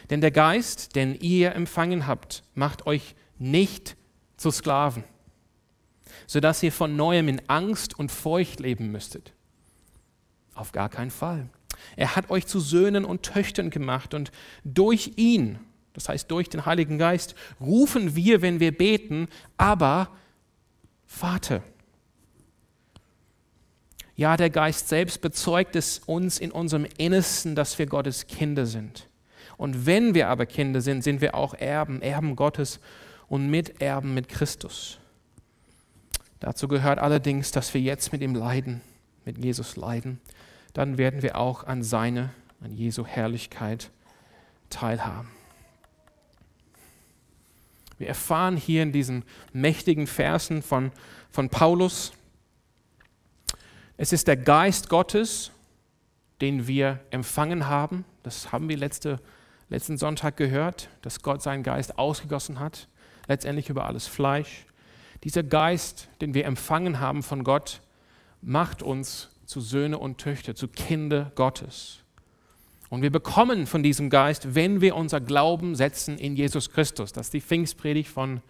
Denn 0.09 0.21
der 0.21 0.31
Geist, 0.31 0.95
den 0.95 1.15
ihr 1.19 1.55
empfangen 1.55 2.07
habt, 2.07 2.43
macht 2.53 2.85
euch 2.85 3.15
nicht 3.39 3.97
zu 4.37 4.51
Sklaven, 4.51 5.03
sodass 6.27 6.63
ihr 6.63 6.71
von 6.71 6.95
neuem 6.95 7.27
in 7.27 7.41
Angst 7.49 7.97
und 7.97 8.11
Furcht 8.11 8.59
leben 8.59 8.91
müsstet. 8.91 9.33
Auf 10.53 10.71
gar 10.71 10.89
keinen 10.89 11.11
Fall. 11.11 11.49
Er 11.95 12.15
hat 12.15 12.29
euch 12.29 12.47
zu 12.47 12.59
Söhnen 12.59 13.05
und 13.05 13.23
Töchtern 13.23 13.69
gemacht 13.69 14.13
und 14.13 14.31
durch 14.63 15.13
ihn 15.15 15.59
das 15.97 16.09
heißt 16.09 16.29
durch 16.29 16.47
den 16.47 16.67
Heiligen 16.67 16.99
Geist, 16.99 17.33
rufen 17.59 18.15
wir, 18.15 18.43
wenn 18.43 18.59
wir 18.59 18.71
beten, 18.71 19.29
aber 19.57 20.11
Vater. 21.07 21.63
Ja, 24.15 24.37
der 24.37 24.51
Geist 24.51 24.89
selbst 24.89 25.21
bezeugt 25.21 25.75
es 25.75 25.97
uns 26.05 26.37
in 26.37 26.51
unserem 26.51 26.85
Innersten, 26.99 27.55
dass 27.55 27.79
wir 27.79 27.87
Gottes 27.87 28.27
Kinder 28.27 28.67
sind. 28.67 29.07
Und 29.57 29.87
wenn 29.87 30.13
wir 30.13 30.27
aber 30.27 30.45
Kinder 30.45 30.81
sind, 30.81 31.03
sind 31.03 31.19
wir 31.19 31.33
auch 31.33 31.55
Erben, 31.55 32.03
Erben 32.03 32.35
Gottes 32.35 32.79
und 33.27 33.49
Miterben 33.49 34.13
mit 34.13 34.29
Christus. 34.29 34.99
Dazu 36.39 36.67
gehört 36.67 36.99
allerdings, 36.99 37.49
dass 37.51 37.73
wir 37.73 37.81
jetzt 37.81 38.11
mit 38.11 38.21
ihm 38.21 38.35
leiden, 38.35 38.81
mit 39.25 39.43
Jesus 39.43 39.77
leiden. 39.77 40.21
Dann 40.73 40.99
werden 40.99 41.23
wir 41.23 41.37
auch 41.39 41.63
an 41.63 41.81
seine, 41.81 42.29
an 42.61 42.71
Jesu 42.71 43.03
Herrlichkeit 43.03 43.89
teilhaben. 44.69 45.29
Wir 47.97 48.07
erfahren 48.07 48.57
hier 48.57 48.83
in 48.83 48.91
diesen 48.91 49.23
mächtigen 49.53 50.07
Versen 50.07 50.61
von, 50.61 50.91
von 51.31 51.49
Paulus, 51.49 52.13
es 53.99 54.13
ist 54.13 54.27
der 54.27 54.37
Geist 54.37 54.89
Gottes, 54.89 55.51
den 56.39 56.67
wir 56.67 56.99
empfangen 57.09 57.67
haben. 57.67 58.05
Das 58.21 58.51
haben 58.51 58.69
wir 58.69 58.77
letzte, 58.77 59.19
letzten 59.69 59.97
Sonntag 59.97 60.37
gehört, 60.37 60.89
dass 61.01 61.23
Gott 61.23 61.41
seinen 61.41 61.63
Geist 61.63 61.97
ausgegossen 61.97 62.59
hat, 62.59 62.87
letztendlich 63.27 63.69
über 63.69 63.87
alles 63.87 64.05
Fleisch. 64.05 64.67
Dieser 65.23 65.41
Geist, 65.41 66.09
den 66.21 66.35
wir 66.35 66.45
empfangen 66.45 66.99
haben 66.99 67.23
von 67.23 67.43
Gott, 67.43 67.81
macht 68.41 68.83
uns 68.83 69.29
zu 69.45 69.61
Söhne 69.61 69.97
und 69.97 70.19
Töchter, 70.19 70.53
zu 70.53 70.67
Kinder 70.67 71.31
Gottes. 71.33 72.03
Und 72.89 73.01
wir 73.01 73.11
bekommen 73.11 73.67
von 73.67 73.83
diesem 73.83 74.09
Geist, 74.09 74.55
wenn 74.55 74.81
wir 74.81 74.95
unser 74.95 75.19
Glauben 75.19 75.75
setzen 75.75 76.17
in 76.17 76.35
Jesus 76.35 76.71
Christus. 76.71 77.11
Das 77.11 77.27
ist 77.27 77.33
die 77.33 77.41
Pfingstpredigt 77.41 78.09
von 78.09 78.41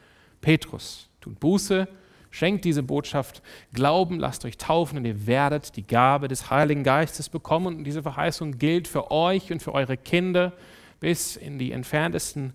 Petrus. 0.42 1.10
Tut 1.22 1.40
Buße, 1.40 1.88
Schenkt 2.30 2.66
diese 2.66 2.84
Botschaft 2.84 3.42
Glauben, 3.74 4.20
lasst 4.20 4.46
euch 4.46 4.58
taufen 4.58 4.98
und 4.98 5.06
ihr 5.06 5.26
werdet 5.28 5.76
die 5.76 5.88
Gabe 5.88 6.28
des 6.28 6.50
Heiligen 6.50 6.84
Geistes 6.84 7.30
bekommen. 7.30 7.78
Und 7.78 7.84
diese 7.84 8.04
Verheißung 8.04 8.58
gilt 8.58 8.88
für 8.88 9.12
euch 9.12 9.52
und 9.52 9.64
für 9.64 9.74
eure 9.74 9.98
Kinder 9.98 10.54
bis 11.00 11.36
in 11.36 11.58
die 11.58 11.72
entferntesten 11.72 12.54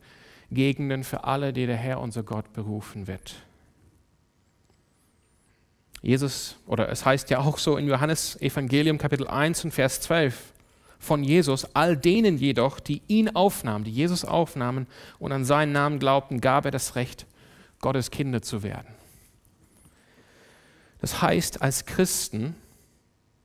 Gegenden, 0.51 1.05
für 1.05 1.25
alle, 1.25 1.53
die 1.53 1.66
der 1.66 1.77
Herr 1.77 2.01
unser 2.01 2.23
Gott 2.23 2.53
berufen 2.53 3.07
wird. 3.07 3.35
Jesus, 6.03 6.57
oder 6.66 6.88
es 6.88 7.07
heißt 7.07 7.31
ja 7.31 7.38
auch 7.38 7.59
so 7.59 7.77
in 7.77 7.88
Johannes 7.88 8.40
Evangelium 8.40 8.99
Kapitel 8.99 9.27
1 9.27 9.64
und 9.64 9.71
Vers 9.73 10.01
12 10.03 10.53
von 11.03 11.25
Jesus, 11.25 11.67
all 11.75 11.97
denen 11.97 12.38
jedoch, 12.38 12.79
die 12.79 13.03
ihn 13.09 13.35
aufnahmen, 13.35 13.85
die 13.85 13.91
Jesus 13.91 14.25
aufnahmen 14.25 14.87
und 15.19 15.33
an 15.33 15.45
seinen 15.45 15.73
Namen 15.73 15.99
glaubten, 15.99 16.41
gab 16.41 16.65
er 16.65 16.71
das 16.71 16.95
Recht, 16.95 17.27
Gottes 17.81 18.12
Kinder 18.12 18.41
zu 18.41 18.62
werden. 18.62 18.87
Das 21.01 21.21
heißt, 21.21 21.61
als 21.61 21.87
Christen 21.87 22.55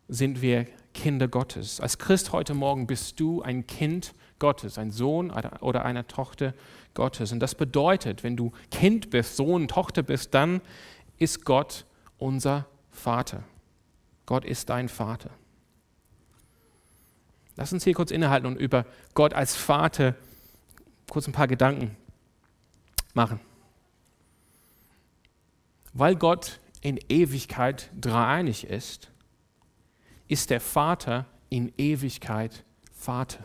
sind 0.08 0.44
wir 0.44 0.68
Kinder 0.94 1.28
Gottes. 1.28 1.82
Als 1.82 1.98
Christ 1.98 2.32
heute 2.32 2.54
Morgen 2.54 2.86
bist 2.86 3.20
du 3.20 3.42
ein 3.42 3.66
Kind 3.66 4.14
Gottes, 4.38 4.78
ein 4.78 4.92
Sohn 4.92 5.32
oder 5.32 5.84
eine 5.84 6.06
Tochter 6.06 6.54
Gottes. 6.94 7.32
Und 7.32 7.40
das 7.40 7.56
bedeutet, 7.56 8.24
wenn 8.24 8.38
du 8.38 8.52
Kind 8.70 9.10
bist, 9.10 9.36
Sohn, 9.36 9.68
Tochter 9.68 10.04
bist, 10.04 10.36
dann 10.36 10.62
ist 11.18 11.44
Gott 11.44 11.86
unser 12.20 12.68
Vater. 12.92 13.44
Gott 14.28 14.46
ist 14.46 14.70
dein 14.70 14.90
Vater. 14.90 15.32
Lass 17.58 17.74
uns 17.74 17.84
hier 17.84 17.96
kurz 17.96 18.12
innehalten 18.12 18.46
und 18.46 18.56
über 18.56 18.86
Gott 19.16 19.34
als 19.34 19.56
Vater 19.56 20.16
kurz 21.10 21.28
ein 21.28 21.34
paar 21.34 21.48
Gedanken 21.48 21.98
machen. 23.14 23.40
Weil 25.94 26.16
Gott 26.16 26.60
in 26.82 27.00
Ewigkeit 27.10 27.90
dreieinig 28.00 28.68
ist, 28.68 29.12
ist 30.28 30.52
der 30.52 30.62
Vater 30.62 31.26
in 31.50 31.74
Ewigkeit 31.78 32.64
Vater. 32.94 33.44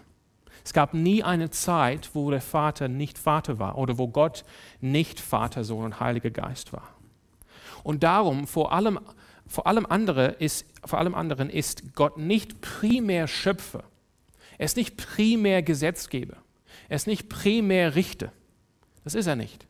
Es 0.64 0.74
gab 0.74 0.92
nie 0.92 1.22
eine 1.22 1.48
Zeit, 1.48 2.10
wo 2.12 2.30
der 2.30 2.42
Vater 2.42 2.88
nicht 2.88 3.16
Vater 3.16 3.58
war 3.58 3.78
oder 3.78 3.96
wo 3.96 4.08
Gott 4.08 4.44
nicht 4.80 5.20
Vater, 5.20 5.64
Sohn 5.64 5.86
und 5.86 6.00
Heiliger 6.00 6.30
Geist 6.30 6.72
war. 6.72 6.88
Und 7.82 8.02
darum, 8.02 8.46
vor 8.46 8.72
allem, 8.72 9.00
vor 9.46 9.66
allem, 9.66 9.86
andere 9.86 10.26
ist, 10.26 10.66
vor 10.84 10.98
allem 10.98 11.14
anderen 11.14 11.48
ist 11.48 11.94
Gott 11.94 12.18
nicht 12.18 12.60
primär 12.60 13.26
Schöpfer. 13.26 13.84
Ist 14.64 14.76
nicht 14.76 14.96
primär 14.96 15.62
Gesetzgeber. 15.62 16.36
Er 16.88 16.96
ist 16.96 17.06
nicht 17.06 17.28
primär 17.28 17.94
Richter. 17.94 18.32
Das 19.02 19.14
ist 19.14 19.26
er 19.26 19.36
nicht. 19.36 19.66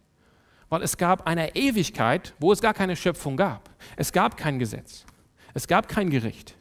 Weil 0.68 0.82
es 0.82 0.96
gab 0.96 1.26
eine 1.26 1.54
Ewigkeit, 1.56 2.34
wo 2.38 2.52
es 2.52 2.60
gar 2.60 2.74
keine 2.74 2.96
Schöpfung 2.96 3.36
gab. 3.36 3.70
Es 3.96 4.12
gab 4.12 4.36
kein 4.36 4.58
Gesetz. 4.58 5.04
Es 5.54 5.66
gab 5.66 5.88
kein 5.88 6.10
Gericht. 6.10 6.56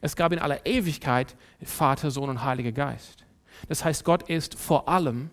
Es 0.00 0.16
gab 0.16 0.32
in 0.32 0.38
aller 0.38 0.66
Ewigkeit 0.66 1.36
Vater, 1.62 2.10
Sohn 2.10 2.30
und 2.30 2.44
Heiliger 2.44 2.72
Geist. 2.72 3.24
Das 3.68 3.84
heißt, 3.84 4.04
Gott 4.04 4.28
ist 4.28 4.56
vor 4.56 4.88
allem, 4.88 5.30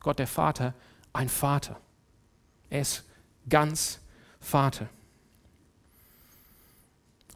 Gott 0.00 0.18
der 0.18 0.26
Vater, 0.26 0.74
ein 1.12 1.28
Vater. 1.28 1.80
Er 2.70 2.80
ist 2.80 3.04
ganz 3.48 4.00
Vater. 4.40 4.88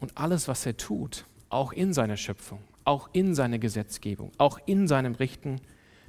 Und 0.01 0.17
alles, 0.17 0.49
was 0.49 0.65
er 0.65 0.77
tut, 0.77 1.25
auch 1.49 1.73
in 1.73 1.93
seiner 1.93 2.17
Schöpfung, 2.17 2.63
auch 2.85 3.11
in 3.13 3.35
seiner 3.35 3.59
Gesetzgebung, 3.59 4.33
auch 4.39 4.59
in 4.67 4.89
seinem 4.89 5.15
Richten, 5.15 5.61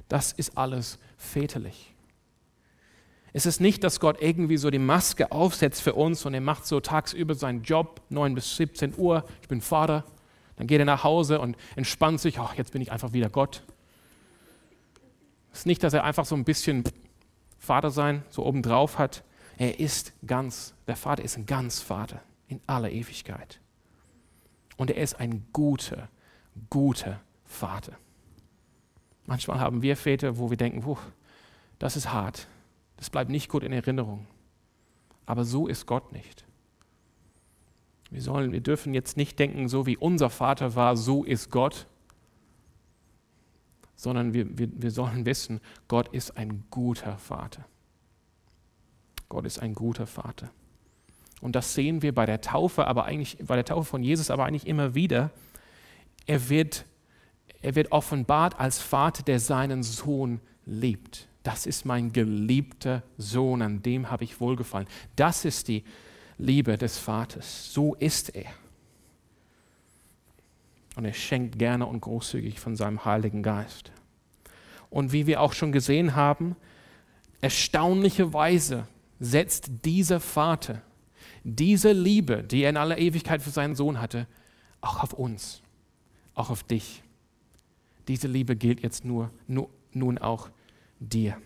das 0.08 0.32
ist 0.32 0.58
alles 0.58 1.00
väterlich. 1.18 1.94
Es 3.34 3.46
ist 3.46 3.62
nicht, 3.62 3.84
dass 3.84 4.00
Gott 4.00 4.22
irgendwie 4.22 4.58
so 4.58 4.70
die 4.70 4.80
Maske 4.80 5.32
aufsetzt 5.32 5.82
für 5.82 5.94
uns 5.94 6.26
und 6.26 6.34
er 6.34 6.42
macht 6.42 6.66
so 6.66 6.82
tagsüber 6.82 7.34
seinen 7.34 7.64
Job, 7.64 8.02
9 8.10 8.36
bis 8.36 8.58
17 8.58 8.96
Uhr, 8.98 9.24
ich 9.42 9.48
bin 9.48 9.62
Vater, 9.62 10.04
dann 10.58 10.68
geht 10.68 10.80
er 10.80 10.86
nach 10.86 11.04
Hause 11.04 11.40
und 11.40 11.56
entspannt 11.76 12.20
sich, 12.20 12.40
ach, 12.40 12.56
jetzt 12.56 12.74
bin 12.74 12.82
ich 12.82 12.92
einfach 12.92 13.14
wieder 13.14 13.30
Gott. 13.30 13.64
Es 15.54 15.60
ist 15.60 15.66
nicht, 15.66 15.82
dass 15.84 15.94
er 15.94 16.04
einfach 16.04 16.26
so 16.26 16.36
ein 16.36 16.44
bisschen 16.44 16.84
Vater 17.58 17.90
sein, 17.90 18.24
so 18.30 18.46
obendrauf 18.46 18.98
hat. 18.98 19.24
Er 19.58 19.80
ist 19.80 20.14
ganz, 20.26 20.74
der 20.88 20.96
Vater 20.96 21.24
ist 21.24 21.38
ein 21.38 21.46
ganz 21.46 21.80
Vater 21.80 22.22
in 22.48 22.60
aller 22.68 22.92
Ewigkeit. 22.92 23.60
Und 24.78 24.90
er 24.90 25.02
ist 25.02 25.20
ein 25.20 25.46
guter, 25.54 26.10
guter 26.70 27.22
Vater. 27.46 27.98
Manchmal 29.26 29.60
haben 29.60 29.82
wir 29.82 29.96
Väter, 29.96 30.38
wo 30.38 30.50
wir 30.50 30.58
denken, 30.58 30.82
Puh, 30.82 30.98
das 31.80 31.96
ist 31.96 32.12
hart, 32.12 32.48
das 32.98 33.10
bleibt 33.10 33.30
nicht 33.30 33.50
gut 33.50 33.64
in 33.64 33.72
Erinnerung. 33.72 34.28
Aber 35.26 35.46
so 35.46 35.68
ist 35.68 35.86
Gott 35.86 36.12
nicht. 36.12 36.46
Wir, 38.10 38.22
sollen, 38.22 38.52
wir 38.52 38.60
dürfen 38.60 38.94
jetzt 38.94 39.16
nicht 39.16 39.40
denken, 39.40 39.70
so 39.70 39.86
wie 39.86 39.96
unser 39.96 40.30
Vater 40.30 40.76
war, 40.76 40.98
so 40.98 41.24
ist 41.24 41.50
Gott, 41.50 41.88
sondern 43.96 44.34
wir, 44.34 44.58
wir, 44.58 44.68
wir 44.74 44.92
sollen 44.92 45.26
wissen, 45.26 45.62
Gott 45.88 46.10
ist 46.10 46.36
ein 46.36 46.64
guter 46.70 47.18
Vater. 47.18 47.66
Gott 49.30 49.46
ist 49.46 49.60
ein 49.60 49.74
guter 49.74 50.08
Vater. 50.08 50.50
Und 51.40 51.56
das 51.56 51.74
sehen 51.74 52.02
wir 52.02 52.14
bei 52.14 52.26
der 52.26 52.42
Taufe, 52.42 52.86
aber 52.88 53.06
eigentlich 53.06 53.38
bei 53.46 53.56
der 53.56 53.64
Taufe 53.64 53.90
von 53.90 54.04
Jesus, 54.04 54.30
aber 54.30 54.46
eigentlich 54.46 54.68
immer 54.68 54.94
wieder. 54.94 55.32
Er 56.26 56.50
wird, 56.50 56.86
er 57.62 57.76
wird 57.76 57.92
offenbart 57.92 58.60
als 58.60 58.80
Vater, 58.80 59.24
der 59.24 59.40
seinen 59.40 59.84
Sohn 59.84 60.40
liebt. 60.66 61.28
Das 61.44 61.66
ist 61.66 61.86
mein 61.86 62.14
geliebter 62.14 63.04
Sohn, 63.18 63.62
an 63.62 63.82
dem 63.82 64.12
habe 64.12 64.24
ich 64.24 64.40
wohlgefallen. 64.40 64.88
Das 65.16 65.46
ist 65.46 65.68
die 65.68 65.84
Liebe 66.38 66.78
des 66.78 66.98
Vaters. 66.98 67.74
So 67.74 67.96
ist 67.96 68.36
er. 68.36 68.52
Und 70.96 71.06
er 71.06 71.14
schenkt 71.14 71.58
gerne 71.58 71.86
und 71.86 72.02
großzügig 72.02 72.60
von 72.60 72.76
seinem 72.76 73.06
Heiligen 73.06 73.44
Geist. 73.44 73.92
Und 74.90 75.14
wie 75.14 75.26
wir 75.26 75.42
auch 75.42 75.54
schon 75.54 75.72
gesehen 75.72 76.16
haben, 76.16 76.56
erstaunlicherweise 77.40 78.88
setzt 79.20 79.72
dieser 79.86 80.20
Vater 80.20 80.82
diese 81.44 81.92
Liebe, 81.92 82.44
die 82.44 82.64
er 82.64 82.72
in 82.72 82.78
aller 82.78 82.98
Ewigkeit 82.98 83.42
für 83.42 83.50
seinen 83.50 83.76
Sohn 83.76 84.02
hatte, 84.02 84.28
auch 84.82 85.02
auf 85.02 85.14
uns, 85.14 85.62
auch 86.36 86.50
auf 86.50 86.64
dich. 86.64 87.04
Diese 88.08 88.28
Liebe 88.28 88.56
gilt 88.56 88.82
jetzt 88.82 89.06
nur, 89.06 89.32
nur 89.48 89.70
nun 89.94 90.18
auch 90.18 90.50
dir. 91.00 91.42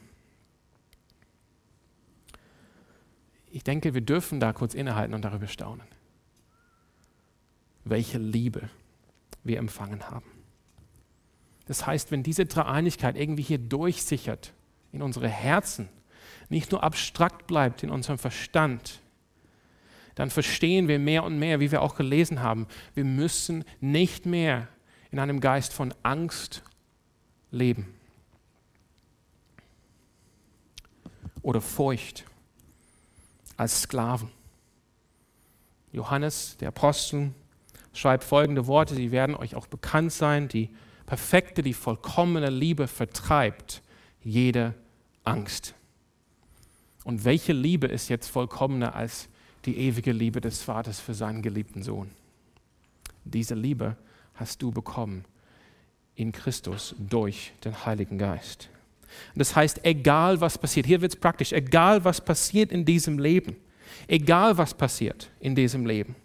Ich 3.51 3.63
denke, 3.63 3.93
wir 3.93 4.01
dürfen 4.01 4.39
da 4.39 4.53
kurz 4.53 4.73
innehalten 4.73 5.13
und 5.13 5.23
darüber 5.23 5.47
staunen, 5.47 5.87
welche 7.85 8.17
Liebe 8.17 8.69
wir 9.43 9.59
empfangen 9.59 10.09
haben. 10.09 10.25
Das 11.67 11.87
heißt, 11.87 12.11
wenn 12.11 12.21
diese 12.21 12.45
Dreieinigkeit 12.45 13.15
irgendwie 13.15 13.43
hier 13.43 13.57
durchsichert 13.57 14.53
in 14.91 15.01
unsere 15.01 15.29
Herzen, 15.29 15.89
nicht 16.49 16.71
nur 16.71 16.83
abstrakt 16.83 17.47
bleibt 17.47 17.81
in 17.81 17.89
unserem 17.89 18.17
Verstand, 18.17 18.99
dann 20.13 20.29
verstehen 20.29 20.87
wir 20.87 20.99
mehr 20.99 21.23
und 21.23 21.39
mehr, 21.39 21.59
wie 21.59 21.71
wir 21.71 21.81
auch 21.81 21.95
gelesen 21.95 22.41
haben, 22.41 22.67
wir 22.93 23.03
müssen 23.03 23.63
nicht 23.81 24.25
mehr 24.25 24.67
in 25.11 25.19
einem 25.19 25.39
Geist 25.39 25.73
von 25.73 25.93
Angst 26.03 26.63
leben 27.51 27.87
oder 31.41 31.61
Furcht 31.61 32.25
als 33.57 33.83
Sklaven. 33.83 34.29
Johannes, 35.91 36.57
der 36.57 36.69
Apostel, 36.69 37.31
schreibt 37.93 38.23
folgende 38.23 38.67
Worte, 38.67 38.95
die 38.95 39.11
werden 39.11 39.35
euch 39.35 39.55
auch 39.55 39.67
bekannt 39.67 40.11
sein. 40.11 40.47
Die 40.47 40.69
perfekte, 41.05 41.63
die 41.63 41.73
vollkommene 41.73 42.49
Liebe 42.49 42.87
vertreibt 42.87 43.81
jede 44.23 44.73
Angst. 45.23 45.75
Und 47.03 47.23
welche 47.23 47.53
Liebe 47.53 47.87
ist 47.87 48.09
jetzt 48.09 48.27
vollkommener 48.27 48.95
als 48.95 49.29
die 49.65 49.77
ewige 49.77 50.11
Liebe 50.11 50.41
des 50.41 50.63
Vaters 50.63 50.99
für 50.99 51.13
seinen 51.13 51.41
geliebten 51.41 51.83
Sohn? 51.83 52.09
Diese 53.23 53.55
Liebe 53.55 53.95
hast 54.35 54.61
du 54.61 54.71
bekommen 54.71 55.25
in 56.15 56.31
Christus 56.31 56.95
durch 56.97 57.51
den 57.63 57.85
Heiligen 57.85 58.17
Geist. 58.17 58.69
Das 59.35 59.55
heißt, 59.55 59.85
egal 59.85 60.41
was 60.41 60.57
passiert, 60.57 60.85
hier 60.85 61.01
wird 61.01 61.13
es 61.13 61.19
praktisch, 61.19 61.51
egal 61.53 62.03
was 62.03 62.21
passiert 62.21 62.71
in 62.71 62.85
diesem 62.85 63.19
Leben, 63.19 63.55
egal 64.07 64.57
was 64.57 64.73
passiert 64.73 65.29
in 65.39 65.55
diesem 65.55 65.85
Leben, 65.85 66.15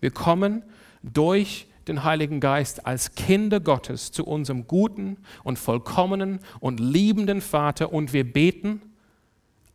wir 0.00 0.10
kommen 0.10 0.62
durch 1.02 1.66
den 1.88 2.02
Heiligen 2.04 2.40
Geist 2.40 2.86
als 2.86 3.14
Kinder 3.14 3.60
Gottes 3.60 4.10
zu 4.10 4.24
unserem 4.24 4.66
guten 4.66 5.18
und 5.42 5.58
vollkommenen 5.58 6.40
und 6.60 6.80
liebenden 6.80 7.40
Vater 7.40 7.92
und 7.92 8.12
wir 8.12 8.30
beten, 8.30 8.80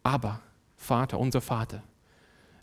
aber 0.02 0.42
Vater, 0.76 1.20
unser 1.20 1.42
Vater. 1.42 1.84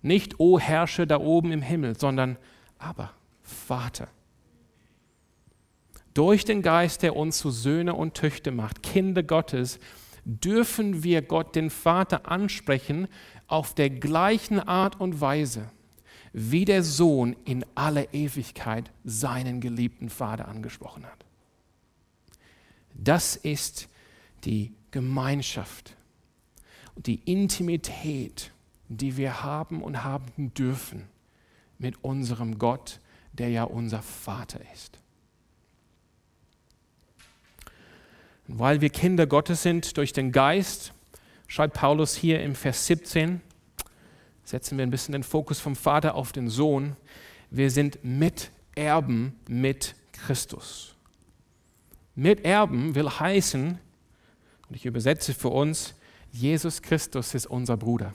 Nicht, 0.02 0.40
o 0.40 0.58
Herrsche 0.58 1.06
da 1.06 1.18
oben 1.18 1.52
im 1.52 1.62
Himmel, 1.62 1.98
sondern 1.98 2.38
aber 2.78 3.12
Vater. 3.42 4.08
Durch 6.16 6.46
den 6.46 6.62
Geist, 6.62 7.02
der 7.02 7.14
uns 7.14 7.36
zu 7.36 7.50
Söhne 7.50 7.92
und 7.92 8.14
Töchter 8.14 8.50
macht, 8.50 8.82
Kinder 8.82 9.22
Gottes, 9.22 9.78
dürfen 10.24 11.02
wir 11.02 11.20
Gott, 11.20 11.54
den 11.54 11.68
Vater, 11.68 12.30
ansprechen 12.30 13.06
auf 13.48 13.74
der 13.74 13.90
gleichen 13.90 14.58
Art 14.58 14.98
und 14.98 15.20
Weise, 15.20 15.70
wie 16.32 16.64
der 16.64 16.82
Sohn 16.82 17.36
in 17.44 17.66
aller 17.74 18.14
Ewigkeit 18.14 18.90
seinen 19.04 19.60
geliebten 19.60 20.08
Vater 20.08 20.48
angesprochen 20.48 21.04
hat. 21.04 21.26
Das 22.94 23.36
ist 23.36 23.90
die 24.46 24.72
Gemeinschaft 24.92 25.98
und 26.94 27.08
die 27.08 27.20
Intimität, 27.30 28.52
die 28.88 29.18
wir 29.18 29.42
haben 29.42 29.82
und 29.82 30.02
haben 30.02 30.54
dürfen 30.54 31.08
mit 31.76 32.02
unserem 32.02 32.56
Gott, 32.58 33.00
der 33.34 33.50
ja 33.50 33.64
unser 33.64 34.00
Vater 34.00 34.60
ist. 34.72 34.98
Und 38.48 38.58
weil 38.58 38.80
wir 38.80 38.90
Kinder 38.90 39.26
Gottes 39.26 39.62
sind 39.62 39.96
durch 39.96 40.12
den 40.12 40.32
Geist, 40.32 40.92
schreibt 41.46 41.74
Paulus 41.74 42.14
hier 42.14 42.42
im 42.42 42.54
Vers 42.54 42.86
17, 42.86 43.40
setzen 44.44 44.78
wir 44.78 44.86
ein 44.86 44.90
bisschen 44.90 45.12
den 45.12 45.22
Fokus 45.22 45.58
vom 45.58 45.74
Vater 45.74 46.14
auf 46.14 46.32
den 46.32 46.48
Sohn. 46.48 46.96
Wir 47.50 47.70
sind 47.70 47.98
Miterben 48.04 49.38
mit 49.48 49.94
Christus. 50.12 50.94
Miterben 52.14 52.94
will 52.94 53.10
heißen, 53.10 53.78
und 54.68 54.74
ich 54.74 54.86
übersetze 54.86 55.34
für 55.34 55.48
uns, 55.48 55.94
Jesus 56.32 56.82
Christus 56.82 57.34
ist 57.34 57.46
unser 57.46 57.76
Bruder. 57.76 58.14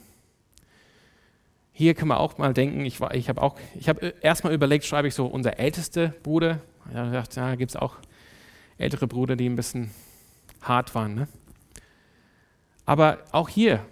Hier 1.72 1.94
kann 1.94 2.08
man 2.08 2.18
auch 2.18 2.36
mal 2.36 2.52
denken, 2.52 2.84
ich, 2.84 3.00
ich 3.12 3.28
habe 3.28 3.40
auch, 3.40 3.56
ich 3.74 3.88
habe 3.88 4.14
erstmal 4.20 4.52
überlegt, 4.52 4.84
schreibe 4.84 5.08
ich 5.08 5.14
so 5.14 5.26
unser 5.26 5.58
ältester 5.58 6.08
Bruder. 6.22 6.60
Ja, 6.92 7.54
gibt 7.54 7.70
es 7.70 7.76
auch 7.76 7.96
ältere 8.76 9.06
Brüder, 9.06 9.36
die 9.36 9.48
ein 9.48 9.56
bisschen 9.56 9.90
hart 10.62 10.94
waren. 10.94 11.14
Ne? 11.14 11.28
Aber 12.86 13.18
auch 13.30 13.48
hier 13.48 13.84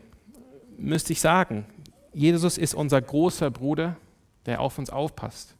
müsste 0.78 1.12
ich 1.12 1.20
sagen, 1.20 1.66
Jesus 2.12 2.58
ist 2.58 2.74
unser 2.74 3.00
großer 3.00 3.50
Bruder, 3.50 3.96
der 4.46 4.60
auf 4.60 4.78
uns 4.78 4.90
aufpasst. 4.90 5.54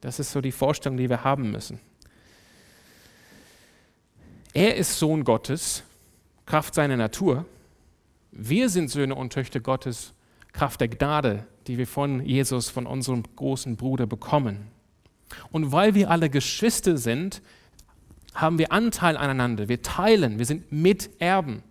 Das 0.00 0.18
ist 0.18 0.32
so 0.32 0.40
die 0.40 0.52
Vorstellung, 0.52 0.98
die 0.98 1.08
wir 1.08 1.24
haben 1.24 1.50
müssen. 1.50 1.80
Er 4.52 4.76
ist 4.76 4.98
Sohn 4.98 5.24
Gottes, 5.24 5.82
Kraft 6.46 6.74
seiner 6.74 6.96
Natur. 6.96 7.44
Wir 8.30 8.68
sind 8.68 8.90
Söhne 8.90 9.14
und 9.14 9.32
Töchter 9.32 9.60
Gottes, 9.60 10.12
Kraft 10.52 10.80
der 10.80 10.88
Gnade, 10.88 11.46
die 11.66 11.78
wir 11.78 11.86
von 11.86 12.24
Jesus, 12.24 12.68
von 12.68 12.86
unserem 12.86 13.22
großen 13.36 13.76
Bruder 13.76 14.06
bekommen. 14.06 14.68
Und 15.50 15.72
weil 15.72 15.94
wir 15.94 16.10
alle 16.10 16.30
Geschwister 16.30 16.96
sind, 16.96 17.42
haben 18.34 18.58
wir 18.58 18.72
Anteil 18.72 19.16
aneinander. 19.16 19.68
Wir 19.68 19.82
teilen, 19.82 20.38
wir 20.38 20.46
sind 20.46 20.72
Miterben. 20.72 21.62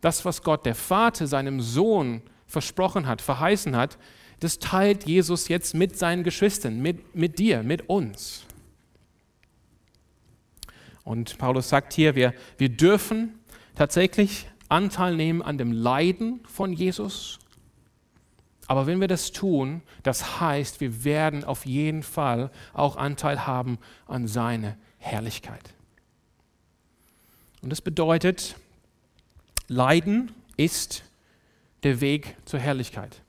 Das, 0.00 0.24
was 0.24 0.42
Gott, 0.42 0.66
der 0.66 0.74
Vater, 0.74 1.26
seinem 1.26 1.60
Sohn 1.60 2.22
versprochen 2.46 3.06
hat, 3.06 3.22
verheißen 3.22 3.74
hat, 3.76 3.98
das 4.40 4.58
teilt 4.58 5.06
Jesus 5.06 5.48
jetzt 5.48 5.74
mit 5.74 5.96
seinen 5.96 6.24
Geschwistern, 6.24 6.80
mit, 6.80 7.14
mit 7.14 7.38
dir, 7.38 7.62
mit 7.62 7.88
uns. 7.88 8.44
Und 11.04 11.38
Paulus 11.38 11.68
sagt 11.68 11.92
hier, 11.92 12.14
wir, 12.14 12.34
wir 12.58 12.68
dürfen 12.68 13.38
tatsächlich 13.74 14.48
Anteil 14.68 15.16
nehmen 15.16 15.42
an 15.42 15.58
dem 15.58 15.72
Leiden 15.72 16.40
von 16.46 16.72
Jesus. 16.72 17.38
Aber 18.66 18.86
wenn 18.86 19.00
wir 19.00 19.08
das 19.08 19.32
tun, 19.32 19.82
das 20.02 20.40
heißt, 20.40 20.80
wir 20.80 21.04
werden 21.04 21.44
auf 21.44 21.66
jeden 21.66 22.02
Fall 22.02 22.50
auch 22.72 22.96
Anteil 22.96 23.46
haben 23.46 23.78
an 24.06 24.26
seiner 24.26 24.76
Herrlichkeit. 25.02 25.74
Und 27.60 27.70
das 27.70 27.80
bedeutet, 27.80 28.56
Leiden 29.68 30.32
ist 30.56 31.04
der 31.82 32.00
Weg 32.00 32.36
zur 32.44 32.60
Herrlichkeit. 32.60 33.22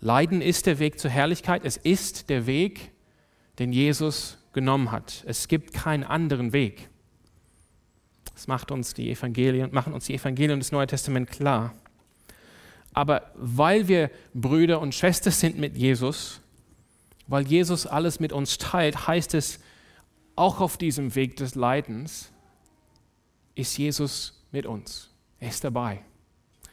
Leiden 0.00 0.40
ist 0.40 0.66
der 0.66 0.78
Weg 0.78 0.98
zur 0.98 1.10
Herrlichkeit. 1.10 1.62
Es 1.64 1.76
ist 1.76 2.30
der 2.30 2.46
Weg, 2.46 2.92
den 3.58 3.72
Jesus 3.72 4.38
genommen 4.52 4.90
hat. 4.90 5.24
Es 5.26 5.48
gibt 5.48 5.74
keinen 5.74 6.04
anderen 6.04 6.52
Weg. 6.52 6.88
Das 8.34 8.46
macht 8.46 8.70
uns 8.70 8.94
die 8.94 9.10
Evangelien, 9.10 9.70
machen 9.72 9.92
uns 9.92 10.06
die 10.06 10.14
Evangelien 10.14 10.60
des 10.60 10.72
Neuen 10.72 10.88
Testaments 10.88 11.32
klar. 11.32 11.74
Aber 12.92 13.30
weil 13.34 13.88
wir 13.88 14.10
Brüder 14.34 14.80
und 14.80 14.94
Schwestern 14.94 15.32
sind 15.32 15.58
mit 15.58 15.76
Jesus, 15.76 16.40
weil 17.26 17.46
Jesus 17.46 17.86
alles 17.86 18.18
mit 18.18 18.32
uns 18.32 18.58
teilt, 18.58 19.06
heißt 19.06 19.34
es, 19.34 19.60
auch 20.40 20.60
auf 20.60 20.78
diesem 20.78 21.14
Weg 21.14 21.36
des 21.36 21.54
Leidens 21.54 22.32
ist 23.54 23.76
Jesus 23.76 24.42
mit 24.52 24.64
uns. 24.64 25.10
Er 25.38 25.50
ist 25.50 25.62
dabei. 25.64 26.00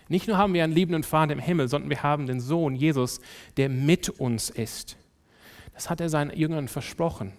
Nicht 0.07 0.27
nur 0.27 0.37
haben 0.37 0.53
wir 0.53 0.63
einen 0.63 0.71
liebenden 0.71 1.03
Vater 1.03 1.33
im 1.33 1.39
Himmel, 1.39 1.67
sondern 1.67 1.89
wir 1.89 2.01
haben 2.01 2.27
den 2.27 2.39
Sohn 2.39 2.75
Jesus, 2.75 3.19
der 3.57 3.67
mit 3.67 4.09
uns 4.09 4.49
ist. 4.49 4.95
Das 5.73 5.89
hat 5.89 5.99
er 5.99 6.07
seinen 6.07 6.35
Jüngern 6.35 6.69
versprochen. 6.69 7.33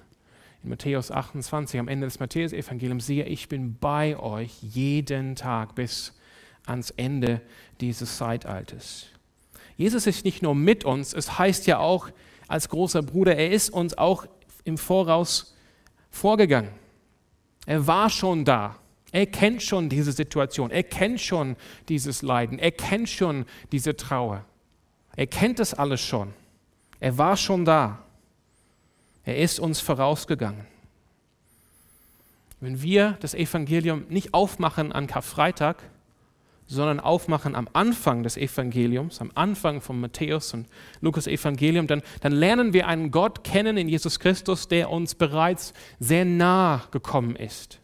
In 0.62 0.68
Matthäus 0.68 1.10
28, 1.10 1.80
am 1.80 1.88
Ende 1.88 2.06
des 2.06 2.20
Matthäus-Evangeliums, 2.20 3.06
siehe, 3.06 3.24
ich 3.24 3.48
bin 3.48 3.78
bei 3.78 4.18
euch 4.18 4.62
jeden 4.62 5.34
Tag 5.34 5.76
bis 5.76 6.12
ans 6.66 6.90
Ende 6.90 7.40
dieses 7.80 8.18
Zeitalters. 8.18 9.06
Jesus 9.78 10.06
ist 10.06 10.26
nicht 10.26 10.42
nur 10.42 10.54
mit 10.54 10.84
uns, 10.84 11.14
es 11.14 11.38
heißt 11.38 11.66
ja 11.66 11.78
auch 11.78 12.10
als 12.48 12.68
großer 12.68 13.02
Bruder, 13.02 13.34
er 13.36 13.50
ist 13.50 13.70
uns 13.70 13.96
auch 13.96 14.26
im 14.64 14.76
Voraus 14.76 15.54
vorgegangen. 16.10 16.70
Er 17.66 17.86
war 17.86 18.08
schon 18.10 18.44
da. 18.44 18.76
Er 19.12 19.26
kennt 19.26 19.62
schon 19.62 19.88
diese 19.88 20.12
Situation. 20.12 20.70
Er 20.70 20.82
kennt 20.82 21.20
schon 21.20 21.56
dieses 21.88 22.22
Leiden. 22.22 22.58
Er 22.58 22.72
kennt 22.72 23.08
schon 23.08 23.46
diese 23.72 23.96
Trauer. 23.96 24.44
Er 25.16 25.26
kennt 25.26 25.58
das 25.58 25.74
alles 25.74 26.00
schon. 26.00 26.32
Er 27.00 27.16
war 27.16 27.36
schon 27.36 27.64
da. 27.64 27.98
Er 29.24 29.38
ist 29.38 29.60
uns 29.60 29.80
vorausgegangen. 29.80 30.66
Wenn 32.60 32.82
wir 32.82 33.16
das 33.20 33.34
Evangelium 33.34 34.04
nicht 34.08 34.34
aufmachen 34.34 34.92
an 34.92 35.06
Karfreitag, 35.06 35.76
sondern 36.68 37.00
aufmachen 37.00 37.54
am 37.56 37.66
Anfang 37.72 38.22
des 38.22 38.36
Evangeliums, 38.36 39.20
am 39.20 39.32
Anfang 39.34 39.80
von 39.80 39.98
Matthäus 39.98 40.52
und 40.52 40.66
Lukas 41.00 41.26
Evangelium, 41.26 41.86
dann, 41.86 42.02
dann 42.20 42.32
lernen 42.32 42.74
wir 42.74 42.86
einen 42.86 43.10
Gott 43.10 43.42
kennen 43.42 43.78
in 43.78 43.88
Jesus 43.88 44.20
Christus, 44.20 44.68
der 44.68 44.90
uns 44.90 45.14
bereits 45.14 45.72
sehr 45.98 46.26
nah 46.26 46.84
gekommen 46.90 47.36
ist. 47.36 47.80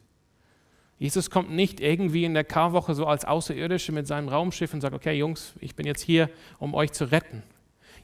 Jesus 0.99 1.31
kommt 1.31 1.51
nicht 1.51 1.81
irgendwie 1.81 2.25
in 2.25 2.35
der 2.35 2.44
Karwoche 2.44 2.94
so 2.94 3.07
als 3.07 3.25
Außerirdische 3.25 3.90
mit 3.90 4.07
seinem 4.07 4.29
Raumschiff 4.29 4.73
und 4.75 4.83
sagt, 4.83 4.94
okay 4.94 5.16
Jungs, 5.16 5.55
ich 5.61 5.75
bin 5.75 5.87
jetzt 5.87 6.03
hier, 6.03 6.31
um 6.59 6.75
euch 6.75 6.92
zu 6.92 7.11
retten. 7.11 7.42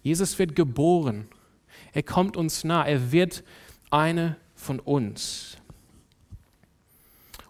Jesus 0.02 0.38
wird 0.38 0.56
geboren. 0.56 1.28
Er 1.92 2.02
kommt 2.02 2.36
uns 2.36 2.64
nah. 2.64 2.84
Er 2.86 3.12
wird 3.12 3.44
eine 3.90 4.36
von 4.54 4.80
uns. 4.80 5.58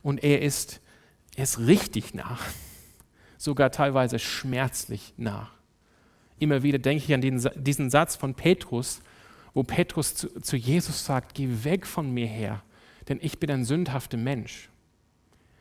Und 0.03 0.23
er 0.25 0.43
ist, 0.43 0.81
er 1.37 1.45
ist 1.45 1.61
richtig 1.61 2.13
nah 2.13 2.39
sogar 3.41 3.71
teilweise 3.71 4.19
schmerzlich 4.19 5.15
nach. 5.17 5.51
Immer 6.39 6.63
wieder 6.63 6.79
denke 6.79 7.05
ich 7.05 7.15
an 7.15 7.23
den, 7.23 7.43
diesen 7.57 7.89
Satz 7.89 8.15
von 8.15 8.35
Petrus, 8.35 9.01
wo 9.55 9.63
Petrus 9.63 10.15
zu, 10.15 10.41
zu 10.43 10.57
Jesus 10.57 11.07
sagt, 11.07 11.35
geh 11.35 11.49
weg 11.65 11.87
von 11.87 12.13
mir 12.13 12.27
her, 12.27 12.63
denn 13.09 13.19
ich 13.23 13.39
bin 13.39 13.51
ein 13.51 13.65
sündhafter 13.65 14.19
Mensch. 14.19 14.69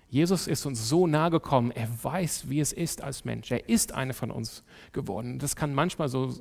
Jesus 0.10 0.48
ist 0.48 0.66
uns 0.66 0.90
so 0.90 1.08
nahe 1.08 1.30
gekommen, 1.30 1.72
er 1.72 1.88
weiß, 2.04 2.50
wie 2.50 2.60
es 2.60 2.74
ist 2.74 3.02
als 3.02 3.24
Mensch. 3.24 3.50
Er 3.50 3.70
ist 3.70 3.94
einer 3.94 4.14
von 4.14 4.32
uns 4.32 4.64
geworden. 4.92 5.40
Das 5.40 5.56
kann 5.56 5.74
manchmal 5.74 6.10
so, 6.10 6.34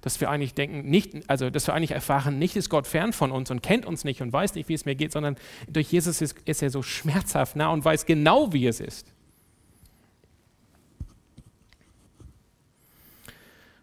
dass 0.00 0.20
wir 0.20 0.30
eigentlich 0.30 0.54
denken, 0.54 0.88
nicht, 0.88 1.28
also 1.28 1.50
dass 1.50 1.66
wir 1.66 1.74
eigentlich 1.74 1.92
erfahren, 1.92 2.38
nicht 2.38 2.54
ist 2.54 2.68
Gott 2.68 2.86
fern 2.86 3.12
von 3.12 3.32
uns 3.32 3.50
und 3.50 3.62
kennt 3.62 3.84
uns 3.84 4.04
nicht 4.04 4.20
und 4.20 4.32
weiß 4.32 4.54
nicht, 4.54 4.68
wie 4.68 4.74
es 4.74 4.84
mir 4.84 4.94
geht, 4.94 5.10
sondern 5.10 5.36
durch 5.66 5.90
Jesus 5.90 6.20
ist, 6.20 6.38
ist 6.44 6.62
er 6.62 6.70
so 6.70 6.82
schmerzhaft 6.82 7.56
nah 7.56 7.68
und 7.70 7.84
weiß 7.84 8.06
genau, 8.06 8.52
wie 8.52 8.66
es 8.66 8.78
ist. 8.78 9.13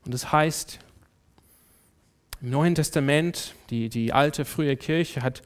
Und 0.06 0.14
das 0.14 0.32
heißt, 0.32 0.80
im 2.42 2.50
Neuen 2.50 2.76
Testament, 2.76 3.54
die, 3.70 3.90
die 3.90 4.14
alte, 4.14 4.46
frühe 4.46 4.76
Kirche 4.76 5.22
hat, 5.22 5.44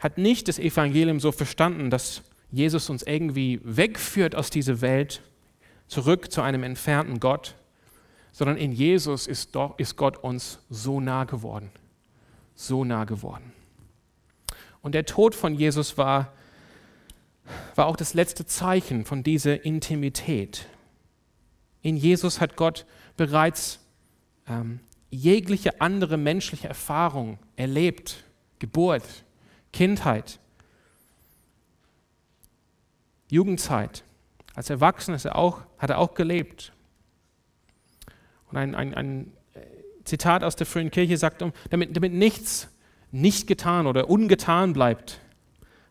hat 0.00 0.18
nicht 0.18 0.48
das 0.48 0.58
Evangelium 0.58 1.20
so 1.20 1.30
verstanden, 1.30 1.88
dass 1.88 2.22
Jesus 2.50 2.90
uns 2.90 3.02
irgendwie 3.02 3.60
wegführt 3.62 4.34
aus 4.34 4.50
dieser 4.50 4.80
Welt, 4.80 5.22
zurück 5.86 6.32
zu 6.32 6.42
einem 6.42 6.62
entfernten 6.62 7.20
Gott, 7.20 7.54
sondern 8.32 8.56
in 8.56 8.72
Jesus 8.72 9.26
ist, 9.26 9.54
doch, 9.54 9.78
ist 9.78 9.96
Gott 9.96 10.16
uns 10.16 10.58
so 10.68 11.00
nah 11.00 11.24
geworden. 11.24 11.70
So 12.56 12.84
nah 12.84 13.04
geworden. 13.04 13.52
Und 14.82 14.94
der 14.94 15.06
Tod 15.06 15.34
von 15.34 15.54
Jesus 15.54 15.96
war, 15.96 16.32
war 17.74 17.86
auch 17.86 17.96
das 17.96 18.14
letzte 18.14 18.46
Zeichen 18.46 19.04
von 19.04 19.22
dieser 19.22 19.64
Intimität. 19.64 20.66
In 21.84 21.98
Jesus 21.98 22.40
hat 22.40 22.56
Gott 22.56 22.86
bereits 23.18 23.78
ähm, 24.48 24.80
jegliche 25.10 25.82
andere 25.82 26.16
menschliche 26.16 26.66
Erfahrung 26.66 27.38
erlebt. 27.56 28.24
Geburt, 28.58 29.04
Kindheit, 29.70 30.40
Jugendzeit. 33.28 34.02
Als 34.54 34.70
Erwachsener 34.70 35.22
er 35.22 35.36
auch, 35.36 35.60
hat 35.76 35.90
er 35.90 35.98
auch 35.98 36.14
gelebt. 36.14 36.72
Und 38.50 38.56
ein, 38.56 38.74
ein, 38.74 38.94
ein 38.94 39.32
äh, 39.52 39.60
Zitat 40.04 40.42
aus 40.42 40.56
der 40.56 40.66
frühen 40.66 40.90
Kirche 40.90 41.18
sagt, 41.18 41.44
damit, 41.68 41.94
damit 41.94 42.14
nichts 42.14 42.68
nicht 43.10 43.46
getan 43.46 43.86
oder 43.86 44.08
ungetan 44.08 44.72
bleibt, 44.72 45.20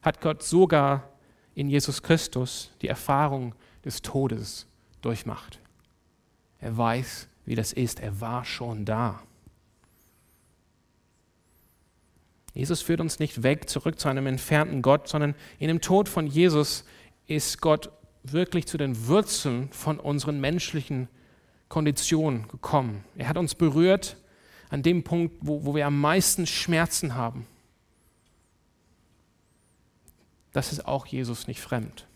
hat 0.01 0.21
Gott 0.21 0.41
sogar 0.41 1.07
in 1.53 1.69
Jesus 1.69 2.01
Christus 2.01 2.71
die 2.81 2.87
Erfahrung 2.87 3.53
des 3.85 4.01
Todes 4.01 4.65
durchmacht. 5.01 5.59
Er 6.63 6.77
weiß, 6.77 7.27
wie 7.45 7.55
das 7.55 7.73
ist. 7.73 7.99
Er 7.99 8.21
war 8.21 8.45
schon 8.45 8.85
da. 8.85 9.21
Jesus 12.53 12.81
führt 12.81 13.01
uns 13.01 13.19
nicht 13.19 13.43
weg 13.43 13.69
zurück 13.69 13.99
zu 13.99 14.07
einem 14.07 14.27
entfernten 14.27 14.81
Gott, 14.81 15.09
sondern 15.09 15.35
in 15.59 15.67
dem 15.67 15.81
Tod 15.81 16.07
von 16.07 16.25
Jesus 16.25 16.85
ist 17.27 17.59
Gott 17.59 17.91
wirklich 18.23 18.65
zu 18.65 18.77
den 18.77 19.07
Wurzeln 19.07 19.73
von 19.73 19.99
unseren 19.99 20.39
menschlichen 20.39 21.09
Konditionen 21.67 22.47
gekommen. 22.47 23.03
Er 23.17 23.27
hat 23.27 23.37
uns 23.37 23.55
berührt 23.55 24.15
an 24.69 24.83
dem 24.83 25.03
Punkt, 25.03 25.35
wo, 25.41 25.65
wo 25.65 25.75
wir 25.75 25.85
am 25.85 25.99
meisten 25.99 26.47
Schmerzen 26.47 27.15
haben. 27.15 27.45
Das 30.53 30.71
ist 30.71 30.85
auch 30.85 31.07
Jesus 31.07 31.47
nicht 31.47 31.59
fremd. 31.59 32.07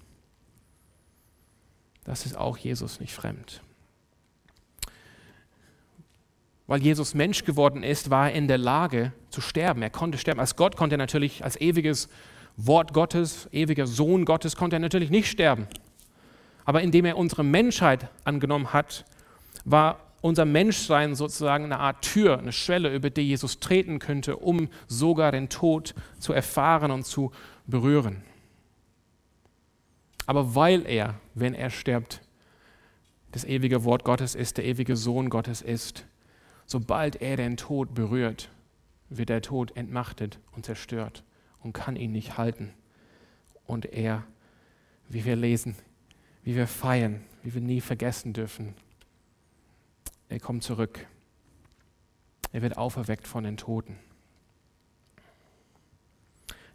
Das 2.06 2.26
ist 2.26 2.38
auch 2.38 2.56
Jesus 2.56 3.02
nicht 3.02 3.14
fremd. 3.14 3.62
Weil 6.68 6.82
Jesus 6.82 7.14
Mensch 7.14 7.46
geworden 7.46 7.82
ist, 7.82 8.10
war 8.10 8.30
er 8.30 8.36
in 8.36 8.48
der 8.48 8.58
Lage 8.58 9.14
zu 9.30 9.40
sterben. 9.40 9.82
Er 9.82 9.90
konnte 9.90 10.18
sterben. 10.18 10.42
Als 10.42 10.58
Gott 10.58 10.76
konnte 10.76 10.96
er 10.96 11.00
natürlich, 11.00 11.44
als 11.44 11.60
ewiges 11.60 12.10
Wort 12.58 12.94
Gottes, 12.94 13.48
ewiger 13.52 13.88
Sohn 13.88 14.26
Gottes, 14.26 14.56
konnte 14.58 14.76
er 14.76 14.80
natürlich 14.80 15.10
nicht 15.10 15.30
sterben. 15.30 15.68
Aber 16.66 16.82
indem 16.82 17.06
er 17.06 17.18
unsere 17.18 17.46
Menschheit 17.46 18.10
angenommen 18.26 18.74
hat, 18.74 19.06
war 19.64 20.00
unser 20.22 20.44
Menschsein 20.44 21.16
sozusagen 21.16 21.66
eine 21.66 21.80
Art 21.80 22.02
Tür, 22.02 22.40
eine 22.40 22.52
Schwelle, 22.52 22.94
über 22.94 23.10
die 23.10 23.22
Jesus 23.22 23.60
treten 23.60 24.00
könnte, 24.00 24.36
um 24.36 24.68
sogar 24.88 25.32
den 25.32 25.48
Tod 25.48 25.96
zu 26.20 26.34
erfahren 26.34 26.92
und 26.92 27.06
zu 27.06 27.32
berühren. 27.66 28.24
Aber 30.26 30.56
weil 30.56 30.86
er, 30.86 31.16
wenn 31.36 31.54
er 31.54 31.70
stirbt, 31.70 32.22
das 33.32 33.46
ewige 33.46 33.86
Wort 33.86 34.04
Gottes 34.04 34.36
ist, 34.36 34.58
der 34.58 34.66
ewige 34.66 34.98
Sohn 34.98 35.30
Gottes 35.30 35.62
ist, 35.62 36.06
sobald 36.68 37.16
er 37.16 37.38
den 37.38 37.58
Tod 37.58 37.96
berührt, 37.96 38.52
wird 39.10 39.30
der 39.30 39.42
Tod 39.42 39.76
entmachtet 39.76 40.40
und 40.52 40.66
zerstört 40.66 41.24
und 41.64 41.74
kann 41.74 41.96
ihn 41.96 42.12
nicht 42.12 42.38
halten. 42.38 42.74
Und 43.66 43.86
er, 43.86 44.24
wie 45.08 45.26
wir 45.26 45.36
lesen, 45.36 45.76
wie 46.44 46.56
wir 46.56 46.68
feiern, 46.68 47.24
wie 47.42 47.54
wir 47.54 47.62
nie 47.62 47.82
vergessen 47.82 48.34
dürfen, 48.34 48.76
er 50.30 50.40
kommt 50.40 50.64
zurück. 50.64 51.08
Er 52.52 52.62
wird 52.62 52.78
auferweckt 52.78 53.28
von 53.28 53.46
den 53.46 53.58
Toten. 53.58 53.98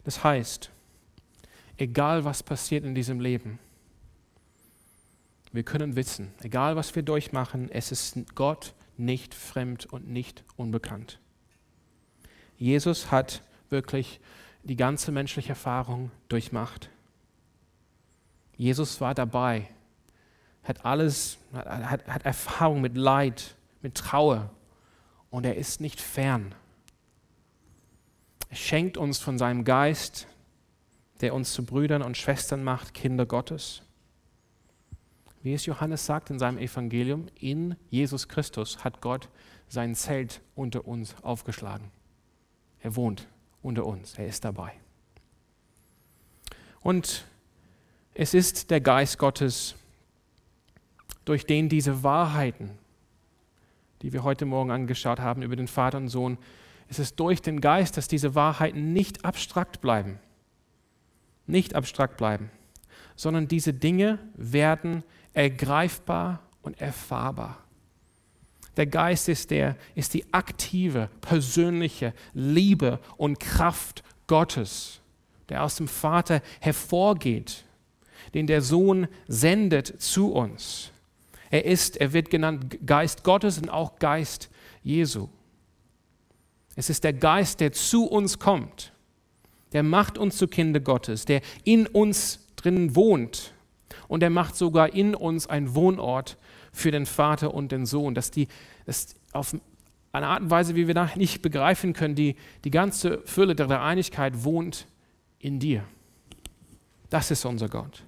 Das 0.03 0.23
heißt, 0.23 0.71
egal 1.77 2.25
was 2.25 2.43
passiert 2.43 2.83
in 2.83 2.95
diesem 2.95 3.19
Leben, 3.19 3.59
wir 5.51 5.63
können 5.63 5.95
wissen, 5.95 6.33
egal 6.41 6.75
was 6.75 6.95
wir 6.95 7.03
durchmachen, 7.03 7.69
es 7.69 7.91
ist 7.91 8.35
Gott 8.35 8.73
nicht 8.97 9.33
fremd 9.33 9.85
und 9.85 10.07
nicht 10.07 10.43
unbekannt. 10.55 11.19
Jesus 12.57 13.11
hat 13.11 13.41
wirklich 13.69 14.19
die 14.63 14.75
ganze 14.75 15.11
menschliche 15.11 15.49
Erfahrung 15.49 16.11
durchmacht. 16.29 16.89
Jesus 18.55 19.01
war 19.01 19.13
dabei, 19.13 19.67
hat 20.63 20.85
alles, 20.85 21.37
hat, 21.53 22.07
hat 22.07 22.25
Erfahrung 22.25 22.81
mit 22.81 22.95
Leid, 22.95 23.55
mit 23.81 23.95
Trauer 23.95 24.49
und 25.29 25.45
er 25.45 25.57
ist 25.57 25.81
nicht 25.81 25.99
fern. 25.99 26.55
Er 28.49 28.55
schenkt 28.55 28.97
uns 28.97 29.19
von 29.19 29.37
seinem 29.37 29.65
Geist, 29.65 30.27
der 31.21 31.33
uns 31.33 31.53
zu 31.53 31.65
Brüdern 31.65 32.01
und 32.01 32.17
Schwestern 32.17 32.63
macht, 32.63 32.93
Kinder 32.93 33.25
Gottes. 33.25 33.81
Wie 35.43 35.53
es 35.53 35.65
Johannes 35.65 36.05
sagt 36.05 36.29
in 36.29 36.39
seinem 36.39 36.57
Evangelium, 36.57 37.27
in 37.37 37.75
Jesus 37.89 38.29
Christus 38.29 38.83
hat 38.83 39.01
Gott 39.01 39.27
sein 39.67 39.93
Zelt 39.93 40.41
unter 40.55 40.87
uns 40.87 41.15
aufgeschlagen. 41.21 41.91
Er 42.79 42.95
wohnt 42.95 43.27
unter 43.61 43.85
uns, 43.85 44.17
er 44.17 44.27
ist 44.27 44.45
dabei. 44.45 44.71
Und 46.81 47.25
es 48.13 48.33
ist 48.33 48.71
der 48.71 48.79
Geist 48.79 49.17
Gottes, 49.17 49.75
durch 51.25 51.45
den 51.45 51.69
diese 51.69 52.03
Wahrheiten, 52.03 52.71
die 54.01 54.13
wir 54.13 54.23
heute 54.23 54.45
Morgen 54.45 54.71
angeschaut 54.71 55.19
haben 55.19 55.41
über 55.41 55.55
den 55.55 55.67
Vater 55.67 55.97
und 55.97 56.09
Sohn, 56.09 56.37
es 56.89 56.99
ist 56.99 57.19
durch 57.19 57.41
den 57.41 57.59
Geist, 57.59 57.97
dass 57.97 58.07
diese 58.07 58.35
Wahrheiten 58.35 58.93
nicht 58.93 59.25
abstrakt 59.25 59.81
bleiben. 59.81 60.19
Nicht 61.47 61.75
abstrakt 61.75 62.17
bleiben, 62.17 62.49
sondern 63.15 63.47
diese 63.47 63.73
Dinge 63.73 64.19
werden 64.35 65.03
ergreifbar 65.33 66.39
und 66.61 66.79
erfahrbar. 66.79 67.57
Der 68.77 68.87
Geist 68.87 69.29
ist, 69.29 69.51
der, 69.51 69.75
ist 69.93 70.13
die 70.13 70.25
aktive, 70.33 71.09
persönliche 71.21 72.13
Liebe 72.33 72.99
und 73.17 73.39
Kraft 73.39 74.03
Gottes, 74.27 74.99
der 75.49 75.63
aus 75.63 75.75
dem 75.75 75.87
Vater 75.87 76.41
hervorgeht, 76.59 77.65
den 78.33 78.47
der 78.47 78.61
Sohn 78.61 79.07
sendet 79.27 80.01
zu 80.01 80.33
uns. 80.33 80.91
Er 81.51 81.65
ist, 81.65 81.97
er 81.97 82.13
wird 82.13 82.31
genannt 82.31 82.79
Geist 82.85 83.23
Gottes 83.23 83.59
und 83.59 83.69
auch 83.69 83.99
Geist 83.99 84.49
Jesu. 84.81 85.29
Es 86.75 86.89
ist 86.89 87.03
der 87.03 87.13
Geist, 87.13 87.59
der 87.59 87.71
zu 87.71 88.05
uns 88.05 88.39
kommt. 88.39 88.91
Der 89.73 89.83
macht 89.83 90.17
uns 90.17 90.37
zu 90.37 90.47
Kinder 90.47 90.79
Gottes, 90.79 91.25
der 91.25 91.41
in 91.63 91.85
uns 91.85 92.47
drin 92.55 92.95
wohnt. 92.95 93.52
Und 94.13 94.21
er 94.21 94.29
macht 94.29 94.55
sogar 94.55 94.93
in 94.93 95.15
uns 95.15 95.47
einen 95.47 95.73
Wohnort 95.73 96.37
für 96.71 96.91
den 96.91 97.07
Vater 97.07 97.51
und 97.51 97.71
den 97.71 97.87
Sohn. 97.87 98.13
Dass 98.13 98.29
die, 98.29 98.47
dass 98.85 99.15
auf 99.31 99.55
eine 100.11 100.27
Art 100.27 100.41
und 100.41 100.51
Weise, 100.51 100.75
wie 100.75 100.85
wir 100.85 100.93
da 100.93 101.09
nicht 101.15 101.41
begreifen 101.41 101.93
können, 101.93 102.13
die, 102.13 102.35
die 102.63 102.69
ganze 102.69 103.23
Fülle 103.25 103.55
der 103.55 103.81
Einigkeit 103.81 104.43
wohnt 104.43 104.85
in 105.39 105.57
dir. 105.57 105.83
Das 107.09 107.31
ist 107.31 107.43
unser 107.43 107.69
Gott. 107.69 108.03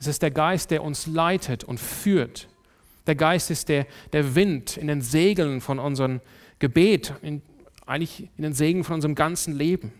Es 0.00 0.06
ist 0.06 0.22
der 0.22 0.30
Geist, 0.30 0.70
der 0.70 0.82
uns 0.82 1.06
leitet 1.06 1.64
und 1.64 1.78
führt. 1.78 2.48
Der 3.06 3.14
Geist 3.14 3.50
ist 3.50 3.68
der, 3.68 3.86
der 4.14 4.34
Wind 4.34 4.78
in 4.78 4.86
den 4.86 5.02
Segeln 5.02 5.60
von 5.60 5.78
unserem 5.78 6.22
Gebet, 6.60 7.12
in, 7.20 7.42
eigentlich 7.84 8.30
in 8.38 8.42
den 8.42 8.54
Segeln 8.54 8.84
von 8.84 8.94
unserem 8.94 9.14
ganzen 9.14 9.54
Leben. 9.54 9.92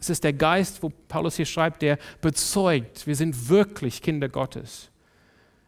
Es 0.00 0.10
ist 0.10 0.24
der 0.24 0.32
Geist, 0.32 0.82
wo 0.82 0.90
Paulus 1.08 1.36
hier 1.36 1.46
schreibt, 1.46 1.82
der 1.82 1.98
bezeugt, 2.20 3.06
wir 3.06 3.16
sind 3.16 3.48
wirklich 3.48 4.00
Kinder 4.00 4.28
Gottes. 4.28 4.90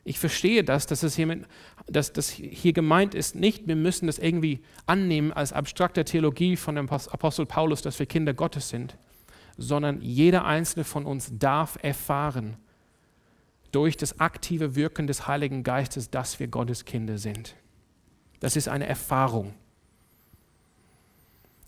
Ich 0.05 0.19
verstehe 0.19 0.65
das, 0.65 0.87
dass, 0.87 1.03
es 1.03 1.17
hier, 1.17 1.27
mit, 1.27 1.47
dass 1.87 2.13
das 2.13 2.31
hier 2.31 2.73
gemeint 2.73 3.15
ist, 3.15 3.35
nicht, 3.35 3.67
wir 3.67 3.77
müssen 3.77 4.07
das 4.07 4.19
irgendwie 4.19 4.61
annehmen 4.87 5.33
als 5.33 5.53
abstrakte 5.53 6.05
Theologie 6.05 6.57
von 6.57 6.77
dem 6.77 6.89
Apostel 6.89 7.45
Paulus, 7.45 7.83
dass 7.83 7.99
wir 7.99 8.07
Kinder 8.07 8.33
Gottes 8.33 8.69
sind, 8.69 8.97
sondern 9.57 10.01
jeder 10.01 10.45
einzelne 10.45 10.85
von 10.85 11.05
uns 11.05 11.31
darf 11.39 11.79
erfahren, 11.83 12.57
durch 13.73 13.97
das 13.97 14.19
aktive 14.19 14.75
Wirken 14.75 15.07
des 15.07 15.29
Heiligen 15.29 15.63
Geistes, 15.63 16.11
dass 16.11 16.41
wir 16.41 16.49
Gottes 16.49 16.85
Kinder 16.85 17.19
sind. 17.19 17.55
Das 18.41 18.57
ist 18.57 18.69
eine 18.69 18.87
Erfahrung. 18.87 19.55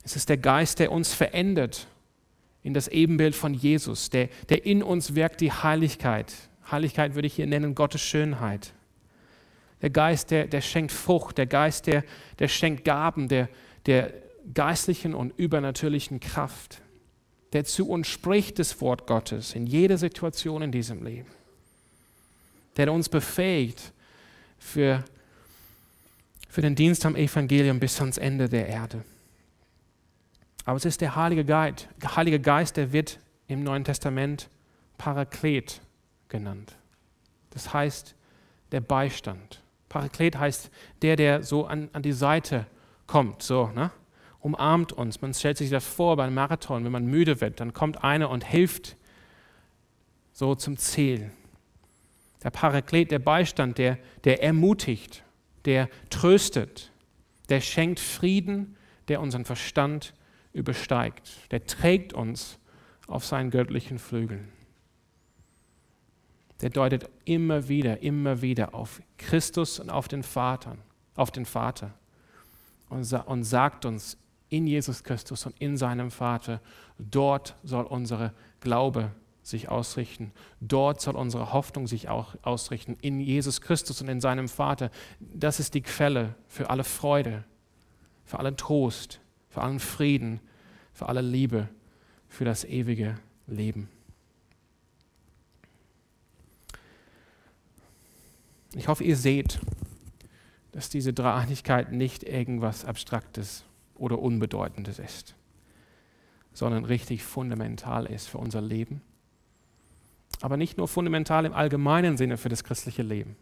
Es 0.03 0.17
ist 0.17 0.29
der 0.29 0.39
Geist, 0.39 0.81
der 0.81 0.91
uns 0.91 1.15
verändert 1.15 1.87
in 2.63 2.75
das 2.75 2.89
Ebenbild 2.89 3.35
von 3.35 3.55
Jesus, 3.55 4.11
der, 4.11 4.29
der 4.49 4.65
in 4.65 4.83
uns 4.83 5.15
wirkt 5.15 5.41
die 5.41 5.53
Heiligkeit. 5.53 6.33
Heiligkeit 6.71 7.15
würde 7.15 7.27
ich 7.27 7.35
hier 7.35 7.47
nennen 7.47 7.75
Gottes 7.75 8.03
Schönheit. 8.03 8.73
Der 9.81 9.91
Geist, 9.91 10.31
der, 10.31 10.47
der 10.47 10.61
schenkt 10.61 10.93
Frucht, 10.93 11.39
der 11.39 11.47
Geist, 11.47 11.87
der, 11.87 12.05
der 12.39 12.49
schenkt 12.49 12.85
Gaben 12.85 13.29
der, 13.29 13.49
der 13.87 14.13
geistlichen 14.55 15.15
und 15.15 15.37
übernatürlichen 15.37 16.21
Kraft, 16.21 16.83
der 17.53 17.65
zu 17.65 17.89
uns 17.89 18.07
spricht 18.09 18.59
das 18.59 18.81
Wort 18.81 19.07
Gottes 19.07 19.55
in 19.55 19.67
jeder 19.67 19.99
Situation 19.99 20.63
in 20.63 20.73
diesem 20.73 21.05
Leben 21.05 21.31
der 22.77 22.93
uns 22.93 23.09
befähigt 23.09 23.93
für, 24.59 25.05
für 26.49 26.63
den 26.63 26.75
Dienst 26.75 27.05
am 27.05 27.17
Evangelium 27.17 27.81
bis 27.81 28.01
ans 28.01 28.19
Ende 28.19 28.49
der 28.49 28.69
Erde. 28.69 29.05
Aber 30.65 30.77
es 30.77 30.85
ist 30.85 31.01
der 31.01 31.17
Heilige 31.17 31.45
Geist, 31.45 31.89
der 32.01 32.17
Heilige 32.17 32.41
Geist, 32.41 32.77
der 32.77 32.93
wird 32.93 33.19
im 33.49 33.65
Neuen 33.65 33.85
Testament 33.85 34.49
Paraklet 34.99 35.81
genannt. 36.29 36.77
Das 37.51 37.73
heißt 37.73 38.15
der 38.71 38.81
Beistand. 38.81 39.63
Paraklet 39.89 40.39
heißt 40.39 40.71
der, 41.03 41.17
der 41.17 41.43
so 41.43 41.67
an, 41.67 41.91
an 41.93 42.03
die 42.03 42.13
Seite 42.13 42.67
kommt, 43.07 43.43
so, 43.43 43.67
ne? 43.69 43.91
umarmt 44.41 44.93
uns. 44.93 45.21
Man 45.21 45.35
stellt 45.35 45.59
sich 45.59 45.71
das 45.71 45.85
vor 45.85 46.17
beim 46.17 46.35
Marathon, 46.35 46.85
wenn 46.85 46.93
man 46.93 47.07
müde 47.07 47.41
wird, 47.41 47.61
dann 47.61 47.73
kommt 47.73 48.03
einer 48.03 48.31
und 48.31 48.45
hilft 48.45 48.97
so 50.33 50.55
zum 50.55 50.77
Ziel. 50.77 51.31
Der 52.43 52.51
Paraklet, 52.51 53.11
der 53.11 53.21
Beistand, 53.21 53.79
der, 53.79 53.99
der 54.25 54.43
ermutigt, 54.43 55.23
der 55.65 55.89
tröstet, 56.11 56.91
Der 57.49 57.61
schenkt 57.61 58.01
Frieden, 58.01 58.77
der 59.09 59.21
unseren 59.21 59.45
Verstand 59.45 60.15
übersteigt. 60.53 61.51
Der 61.51 61.67
trägt 61.67 62.13
uns 62.13 62.59
auf 63.07 63.25
seinen 63.25 63.51
göttlichen 63.51 63.99
Flügeln. 63.99 64.49
Der 66.61 66.71
deutet 66.71 67.11
immer 67.25 67.69
wieder, 67.69 68.03
immer 68.03 68.41
wieder 68.41 68.75
auf 68.75 69.03
Christus 69.19 69.81
und 69.81 69.91
auf 69.91 70.07
den 70.07 70.23
Vater, 70.23 70.77
auf 71.17 71.31
den 71.31 71.45
Vater 71.45 71.93
und, 72.89 73.45
sagt 73.45 73.85
uns 73.85 74.17
in 74.49 74.67
Jesus 74.67 75.03
Christus 75.03 75.47
und 75.47 75.59
in 75.61 75.77
seinem 75.77 76.11
Vater, 76.11 76.61
dort 76.99 77.57
soll 77.63 77.85
unsere 77.85 78.33
Glaube 78.61 79.11
sich 79.43 79.69
ausrichten. 79.69 80.31
Dort 80.61 81.01
soll 81.01 81.17
unsere 81.17 81.53
Hoffnung 81.53 81.87
sich 81.87 82.09
auch 82.09 82.37
ausrichten, 82.43 82.97
in 83.01 83.19
Jesus 83.19 83.61
Christus 83.61 84.01
und 84.01 84.09
in 84.09 84.21
seinem 84.21 84.49
Vater. 84.49 84.91
Das 85.19 85.59
ist 85.59 85.75
die 85.75 85.81
Quelle 85.81 86.35
für 86.47 86.71
alle 86.71 86.85
Freude, 86.85 87.45
für 88.25 88.39
allen 88.39 88.57
Trost, 88.57 89.21
für 89.53 89.61
allen 89.61 89.81
Frieden, 89.81 90.41
für 90.95 91.09
alle 91.11 91.21
Liebe, 91.21 91.69
für 92.27 92.47
das 92.47 92.65
ewige 92.65 93.19
Leben. 93.47 93.91
Ich 98.75 98.89
hoffe, 98.89 99.05
ihr 99.05 99.17
seht, 99.17 99.61
dass 100.73 100.89
diese 100.89 101.13
Dreieinigkeit 101.13 101.93
nicht 101.93 102.23
irgendwas 102.23 102.87
Abstraktes 102.87 103.65
oder 103.95 104.19
Unbedeutendes 104.19 104.99
ist, 104.99 105.35
sondern 106.55 106.87
richtig 106.87 107.23
fundamental 107.23 108.07
ist 108.07 108.29
für 108.29 108.39
unser 108.39 108.63
Leben. 108.63 109.03
Aber 110.41 110.57
nicht 110.57 110.79
nur 110.79 110.89
fundamental 110.89 111.45
im 111.45 111.53
allgemeinen 111.53 112.17
Sinne 112.17 112.39
für 112.39 112.49
das 112.49 112.65
christliche 112.65 113.03
Leben, 113.03 113.37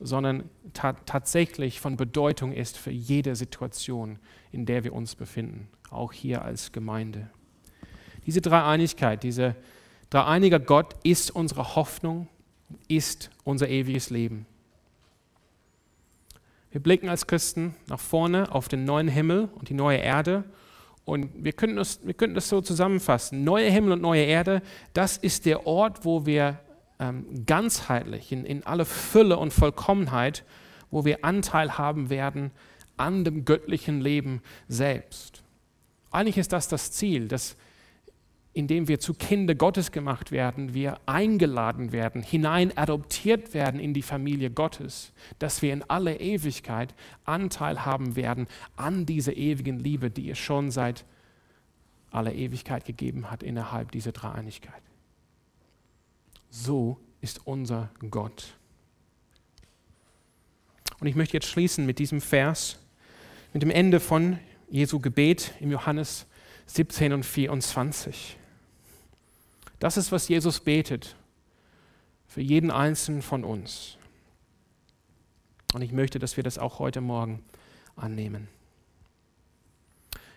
sondern 0.00 0.48
ta 0.72 0.92
tatsächlich 0.92 1.80
von 1.80 1.96
Bedeutung 1.96 2.52
ist 2.52 2.76
für 2.76 2.90
jede 2.90 3.34
Situation, 3.36 4.18
in 4.52 4.66
der 4.66 4.84
wir 4.84 4.92
uns 4.92 5.14
befinden, 5.14 5.68
auch 5.90 6.12
hier 6.12 6.42
als 6.42 6.72
Gemeinde. 6.72 7.30
Diese 8.26 8.40
Dreieinigkeit, 8.40 9.22
dieser 9.22 9.56
dreieiniger 10.10 10.60
Gott 10.60 10.94
ist 11.02 11.30
unsere 11.30 11.74
Hoffnung, 11.74 12.28
ist 12.86 13.30
unser 13.44 13.68
ewiges 13.68 14.10
Leben. 14.10 14.46
Wir 16.70 16.82
blicken 16.82 17.08
als 17.08 17.26
Christen 17.26 17.74
nach 17.86 18.00
vorne 18.00 18.52
auf 18.52 18.68
den 18.68 18.84
neuen 18.84 19.08
Himmel 19.08 19.48
und 19.54 19.70
die 19.70 19.74
neue 19.74 19.98
Erde 19.98 20.44
und 21.08 21.30
wir 21.42 21.52
könnten, 21.52 21.76
das, 21.76 22.06
wir 22.06 22.12
könnten 22.12 22.34
das 22.34 22.50
so 22.50 22.60
zusammenfassen. 22.60 23.42
Neue 23.42 23.70
Himmel 23.70 23.92
und 23.92 24.02
neue 24.02 24.24
Erde, 24.24 24.60
das 24.92 25.16
ist 25.16 25.46
der 25.46 25.66
Ort, 25.66 26.04
wo 26.04 26.26
wir 26.26 26.60
ähm, 26.98 27.44
ganzheitlich, 27.46 28.32
in, 28.32 28.44
in 28.44 28.64
aller 28.66 28.84
Fülle 28.84 29.38
und 29.38 29.52
Vollkommenheit, 29.52 30.44
wo 30.90 31.04
wir 31.04 31.24
Anteil 31.24 31.78
haben 31.78 32.10
werden 32.10 32.50
an 32.96 33.24
dem 33.24 33.44
göttlichen 33.44 34.00
Leben 34.00 34.42
selbst. 34.68 35.42
Eigentlich 36.10 36.38
ist 36.38 36.52
das 36.52 36.68
das 36.68 36.92
Ziel, 36.92 37.28
dass 37.28 37.56
indem 38.58 38.88
wir 38.88 38.98
zu 38.98 39.14
Kinder 39.14 39.54
Gottes 39.54 39.92
gemacht 39.92 40.32
werden, 40.32 40.74
wir 40.74 40.98
eingeladen 41.06 41.92
werden, 41.92 42.22
hinein 42.22 42.76
adoptiert 42.76 43.54
werden 43.54 43.78
in 43.78 43.94
die 43.94 44.02
Familie 44.02 44.50
Gottes, 44.50 45.12
dass 45.38 45.62
wir 45.62 45.72
in 45.72 45.88
aller 45.88 46.20
Ewigkeit 46.20 46.92
Anteil 47.24 47.84
haben 47.84 48.16
werden 48.16 48.48
an 48.74 49.06
dieser 49.06 49.36
ewigen 49.36 49.78
Liebe, 49.78 50.10
die 50.10 50.30
es 50.30 50.38
schon 50.38 50.72
seit 50.72 51.04
aller 52.10 52.34
Ewigkeit 52.34 52.84
gegeben 52.84 53.30
hat 53.30 53.44
innerhalb 53.44 53.92
dieser 53.92 54.10
Dreieinigkeit. 54.10 54.82
So 56.50 56.98
ist 57.20 57.46
unser 57.46 57.90
Gott. 58.10 58.54
Und 61.00 61.06
ich 61.06 61.14
möchte 61.14 61.36
jetzt 61.36 61.46
schließen 61.46 61.86
mit 61.86 61.98
diesem 61.98 62.20
Vers, 62.20 62.78
mit 63.52 63.62
dem 63.62 63.70
Ende 63.70 64.00
von 64.00 64.38
Jesu 64.68 65.00
Gebet 65.00 65.52
im 65.60 65.70
Johannes 65.70 66.26
17 66.66 67.12
und 67.12 67.24
24. 67.24 68.36
Das 69.78 69.96
ist, 69.96 70.10
was 70.12 70.28
Jesus 70.28 70.60
betet 70.60 71.16
für 72.26 72.42
jeden 72.42 72.70
einzelnen 72.70 73.22
von 73.22 73.44
uns. 73.44 73.96
Und 75.74 75.82
ich 75.82 75.92
möchte, 75.92 76.18
dass 76.18 76.36
wir 76.36 76.44
das 76.44 76.58
auch 76.58 76.78
heute 76.78 77.00
Morgen 77.00 77.42
annehmen. 77.96 78.48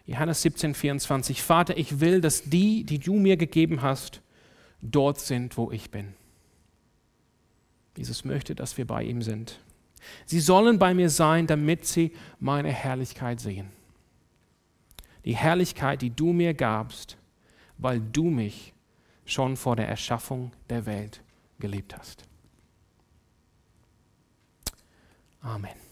Johannes 0.05 0.41
17, 0.41 0.73
24. 0.73 1.41
Vater, 1.41 1.77
ich 1.77 1.99
will, 1.99 2.21
dass 2.21 2.43
die, 2.43 2.83
die 2.83 2.99
du 2.99 3.13
mir 3.13 3.37
gegeben 3.37 3.81
hast, 3.81 4.21
dort 4.81 5.19
sind, 5.19 5.57
wo 5.57 5.71
ich 5.71 5.91
bin. 5.91 6.13
Jesus 7.95 8.25
möchte, 8.25 8.55
dass 8.55 8.77
wir 8.77 8.87
bei 8.87 9.03
ihm 9.03 9.21
sind. 9.21 9.59
Sie 10.25 10.39
sollen 10.39 10.79
bei 10.79 10.93
mir 10.93 11.09
sein, 11.09 11.47
damit 11.47 11.85
sie 11.85 12.13
meine 12.39 12.71
Herrlichkeit 12.71 13.39
sehen. 13.39 13.69
Die 15.25 15.35
Herrlichkeit, 15.35 16.01
die 16.01 16.09
du 16.09 16.33
mir 16.33 16.53
gabst, 16.53 17.17
weil 17.77 17.99
du 17.99 18.23
mich 18.23 18.73
schon 19.25 19.55
vor 19.55 19.75
der 19.75 19.87
Erschaffung 19.87 20.51
der 20.69 20.85
Welt 20.85 21.21
geliebt 21.59 21.95
hast. 21.97 22.23
Amen. 25.41 25.90